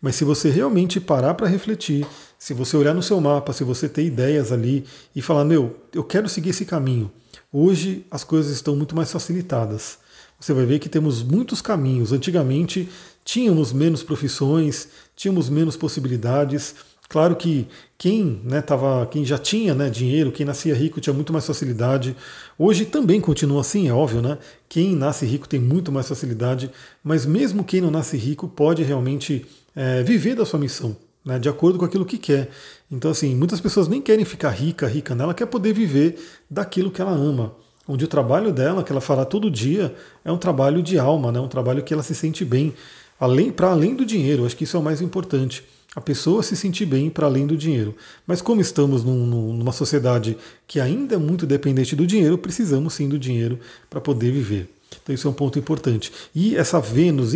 Mas 0.00 0.16
se 0.16 0.24
você 0.24 0.50
realmente 0.50 1.00
parar 1.00 1.34
para 1.34 1.46
refletir, 1.46 2.06
se 2.38 2.54
você 2.54 2.76
olhar 2.76 2.94
no 2.94 3.02
seu 3.02 3.20
mapa, 3.20 3.52
se 3.52 3.64
você 3.64 3.88
ter 3.88 4.04
ideias 4.04 4.52
ali 4.52 4.84
e 5.14 5.20
falar, 5.20 5.44
meu, 5.44 5.76
eu 5.92 6.04
quero 6.04 6.28
seguir 6.28 6.50
esse 6.50 6.64
caminho. 6.64 7.10
Hoje 7.52 8.06
as 8.10 8.24
coisas 8.24 8.52
estão 8.52 8.76
muito 8.76 8.94
mais 8.94 9.10
facilitadas. 9.10 9.98
Você 10.38 10.52
vai 10.52 10.66
ver 10.66 10.78
que 10.78 10.88
temos 10.88 11.22
muitos 11.22 11.62
caminhos. 11.62 12.12
Antigamente 12.12 12.88
tínhamos 13.26 13.72
menos 13.72 14.04
profissões, 14.04 14.88
tínhamos 15.16 15.50
menos 15.50 15.76
possibilidades. 15.76 16.76
Claro 17.08 17.34
que 17.34 17.66
quem, 17.98 18.40
né, 18.44 18.62
tava, 18.62 19.04
quem 19.06 19.24
já 19.24 19.36
tinha 19.36 19.74
né, 19.74 19.90
dinheiro, 19.90 20.30
quem 20.30 20.46
nascia 20.46 20.74
rico 20.74 21.00
tinha 21.00 21.12
muito 21.12 21.32
mais 21.32 21.44
facilidade. 21.44 22.16
Hoje 22.56 22.84
também 22.84 23.20
continua 23.20 23.62
assim, 23.62 23.88
é 23.88 23.92
óbvio, 23.92 24.22
né? 24.22 24.38
Quem 24.68 24.94
nasce 24.94 25.26
rico 25.26 25.48
tem 25.48 25.58
muito 25.58 25.90
mais 25.90 26.08
facilidade, 26.08 26.70
mas 27.02 27.26
mesmo 27.26 27.64
quem 27.64 27.80
não 27.80 27.90
nasce 27.90 28.16
rico 28.16 28.46
pode 28.46 28.84
realmente 28.84 29.44
é, 29.74 30.04
viver 30.04 30.36
da 30.36 30.46
sua 30.46 30.60
missão, 30.60 30.96
né, 31.24 31.38
de 31.38 31.48
acordo 31.48 31.78
com 31.80 31.84
aquilo 31.84 32.06
que 32.06 32.18
quer. 32.18 32.48
Então, 32.90 33.10
assim, 33.10 33.34
muitas 33.34 33.60
pessoas 33.60 33.88
nem 33.88 34.00
querem 34.00 34.24
ficar 34.24 34.50
rica, 34.50 34.86
rica, 34.86 35.16
né? 35.16 35.24
ela 35.24 35.34
quer 35.34 35.46
poder 35.46 35.72
viver 35.72 36.16
daquilo 36.48 36.92
que 36.92 37.00
ela 37.00 37.12
ama. 37.12 37.54
Onde 37.88 38.04
o 38.04 38.08
trabalho 38.08 38.52
dela, 38.52 38.82
que 38.82 38.90
ela 38.90 39.00
fará 39.00 39.24
todo 39.24 39.50
dia, 39.50 39.94
é 40.24 40.30
um 40.30 40.38
trabalho 40.38 40.82
de 40.82 40.98
alma, 40.98 41.30
né? 41.30 41.40
um 41.40 41.48
trabalho 41.48 41.82
que 41.82 41.94
ela 41.94 42.02
se 42.02 42.14
sente 42.16 42.44
bem, 42.44 42.74
além 43.18 43.50
para 43.50 43.70
além 43.70 43.94
do 43.94 44.04
dinheiro. 44.04 44.44
Acho 44.44 44.56
que 44.56 44.64
isso 44.64 44.76
é 44.76 44.80
o 44.80 44.82
mais 44.82 45.00
importante. 45.00 45.64
A 45.94 46.00
pessoa 46.00 46.42
se 46.42 46.54
sentir 46.54 46.84
bem 46.84 47.08
para 47.08 47.26
além 47.26 47.46
do 47.46 47.56
dinheiro. 47.56 47.94
Mas 48.26 48.42
como 48.42 48.60
estamos 48.60 49.02
num, 49.02 49.26
numa 49.54 49.72
sociedade 49.72 50.36
que 50.66 50.78
ainda 50.78 51.14
é 51.14 51.18
muito 51.18 51.46
dependente 51.46 51.96
do 51.96 52.06
dinheiro, 52.06 52.36
precisamos 52.36 52.94
sim 52.94 53.08
do 53.08 53.18
dinheiro 53.18 53.58
para 53.88 54.00
poder 54.00 54.30
viver. 54.30 54.68
Então 55.02 55.14
isso 55.14 55.26
é 55.26 55.30
um 55.30 55.34
ponto 55.34 55.58
importante. 55.58 56.12
E 56.34 56.56
essa 56.56 56.80
Vênus, 56.80 57.32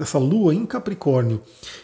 essa 0.00 0.18
Lua 0.18 0.54
em 0.54 0.64
Capricórnio, 0.64 1.40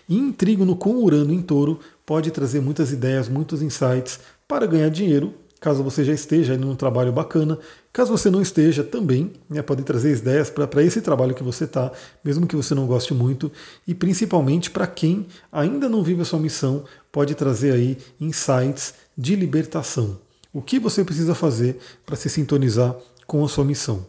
em 0.08 0.32
trígono 0.32 0.74
com 0.76 0.96
Urano 0.96 1.32
em 1.32 1.42
Touro, 1.42 1.78
pode 2.06 2.30
trazer 2.30 2.60
muitas 2.60 2.90
ideias, 2.90 3.28
muitos 3.28 3.60
insights 3.60 4.18
para 4.46 4.66
ganhar 4.66 4.88
dinheiro, 4.88 5.34
caso 5.60 5.82
você 5.82 6.04
já 6.04 6.12
esteja 6.12 6.54
em 6.54 6.64
um 6.64 6.76
trabalho 6.76 7.12
bacana. 7.12 7.58
Caso 7.92 8.10
você 8.10 8.30
não 8.30 8.40
esteja, 8.40 8.84
também 8.84 9.32
né, 9.48 9.60
pode 9.62 9.82
trazer 9.82 10.16
ideias 10.16 10.50
para 10.50 10.82
esse 10.82 11.00
trabalho 11.00 11.34
que 11.34 11.42
você 11.42 11.64
está, 11.64 11.90
mesmo 12.24 12.46
que 12.46 12.56
você 12.56 12.74
não 12.74 12.86
goste 12.86 13.12
muito, 13.12 13.50
e 13.86 13.94
principalmente 13.94 14.70
para 14.70 14.86
quem 14.86 15.26
ainda 15.50 15.88
não 15.88 16.02
vive 16.02 16.22
a 16.22 16.24
sua 16.24 16.38
missão, 16.38 16.84
pode 17.10 17.34
trazer 17.34 17.72
aí 17.72 17.98
insights 18.20 18.94
de 19.16 19.34
libertação. 19.34 20.18
O 20.52 20.62
que 20.62 20.78
você 20.78 21.04
precisa 21.04 21.34
fazer 21.34 21.78
para 22.06 22.16
se 22.16 22.28
sintonizar 22.28 22.96
com 23.26 23.44
a 23.44 23.48
sua 23.48 23.64
missão? 23.64 24.06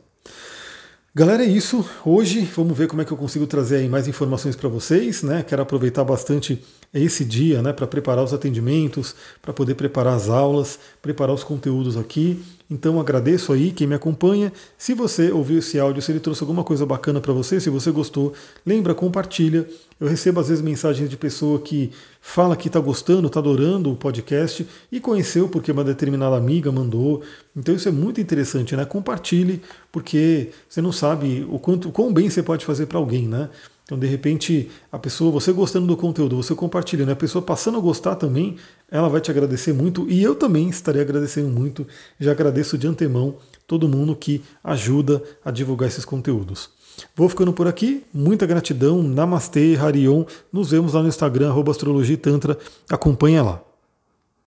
Galera, 1.14 1.44
é 1.44 1.48
isso. 1.48 1.84
Hoje 2.06 2.42
vamos 2.56 2.78
ver 2.78 2.88
como 2.88 3.02
é 3.02 3.06
que 3.06 3.12
eu 3.12 3.18
consigo 3.18 3.48
trazer 3.48 3.88
mais 3.90 4.08
informações 4.08 4.56
para 4.56 4.70
vocês, 4.70 5.24
né? 5.24 5.42
Quero 5.42 5.62
aproveitar 5.62 6.04
bastante 6.04 6.64
esse 6.94 7.26
dia, 7.26 7.62
né, 7.64 7.74
para 7.74 7.88
preparar 7.88 8.24
os 8.24 8.34
atendimentos, 8.34 9.16
para 9.42 9.52
poder 9.52 9.76
preparar 9.76 10.16
as 10.16 10.30
aulas, 10.30 10.80
preparar 11.02 11.34
os 11.34 11.44
conteúdos 11.44 11.98
aqui. 11.98 12.40
Então 12.70 13.00
agradeço 13.00 13.52
aí 13.52 13.72
quem 13.72 13.88
me 13.88 13.96
acompanha. 13.96 14.54
Se 14.78 14.94
você 14.94 15.32
ouviu 15.32 15.58
esse 15.58 15.80
áudio, 15.80 16.04
se 16.04 16.12
ele 16.12 16.20
trouxe 16.20 16.44
alguma 16.44 16.64
coisa 16.64 16.86
bacana 16.86 17.20
para 17.20 17.34
você, 17.34 17.60
se 17.60 17.70
você 17.70 17.90
gostou, 17.90 18.34
lembra, 18.64 18.94
compartilha. 18.94 19.68
Eu 20.00 20.08
recebo 20.08 20.40
às 20.40 20.50
vezes 20.50 20.64
mensagens 20.64 21.10
de 21.10 21.18
pessoa 21.18 21.60
que 21.60 21.92
fala 22.22 22.56
que 22.56 22.68
está 22.68 22.80
gostando, 22.80 23.28
está 23.28 23.40
adorando 23.40 23.92
o 23.92 23.96
podcast 23.96 24.68
e 24.92 25.00
conheceu 25.00 25.50
porque 25.50 25.72
uma 25.72 25.84
determinada 25.84 26.38
amiga 26.38 26.72
mandou. 26.72 27.24
Então 27.56 27.74
isso 27.74 27.90
é 27.90 27.92
muito 27.92 28.22
interessante, 28.22 28.76
né? 28.76 28.86
Compartilhe, 28.86 29.62
porque 29.92 30.52
você 30.70 30.80
não 30.80 30.92
sabe 30.92 31.46
o 31.50 31.58
quanto, 31.58 31.92
quão 31.92 32.14
bem 32.14 32.30
você 32.30 32.44
pode 32.44 32.66
fazer 32.66 32.86
para 32.86 33.00
alguém, 33.00 33.28
né? 33.28 33.50
Então, 33.90 33.98
de 33.98 34.06
repente, 34.06 34.70
a 34.92 35.00
pessoa, 35.00 35.32
você 35.32 35.52
gostando 35.52 35.88
do 35.88 35.98
conteúdo, 35.98 36.36
você 36.36 36.54
compartilhando, 36.54 37.10
a 37.10 37.16
pessoa 37.16 37.42
passando 37.42 37.80
a 37.80 37.82
gostar 37.82 38.14
também, 38.14 38.56
ela 38.92 39.10
vai 39.10 39.20
te 39.20 39.32
agradecer 39.32 39.74
muito 39.74 40.08
e 40.08 40.22
eu 40.22 40.36
também 40.36 40.70
estarei 40.70 41.02
agradecendo 41.02 41.50
muito. 41.50 41.88
Já 42.20 42.34
agradeço 42.34 42.78
de 42.78 42.86
antemão 42.86 43.38
todo 43.66 43.90
mundo 43.90 44.16
que 44.16 44.44
ajuda 44.64 45.24
a 45.44 45.50
divulgar 45.50 45.90
esses 45.90 46.06
conteúdos. 46.06 46.70
Vou 47.16 47.28
ficando 47.28 47.52
por 47.52 47.68
aqui, 47.68 48.04
muita 48.14 48.46
gratidão, 48.46 49.02
Namastê, 49.02 49.76
Harion, 49.76 50.24
nos 50.54 50.70
vemos 50.70 50.94
lá 50.94 51.02
no 51.02 51.08
Instagram, 51.08 51.52
Astrologia 51.68 52.16
Tantra, 52.16 52.60
acompanha 52.92 53.42
lá. 53.42 53.69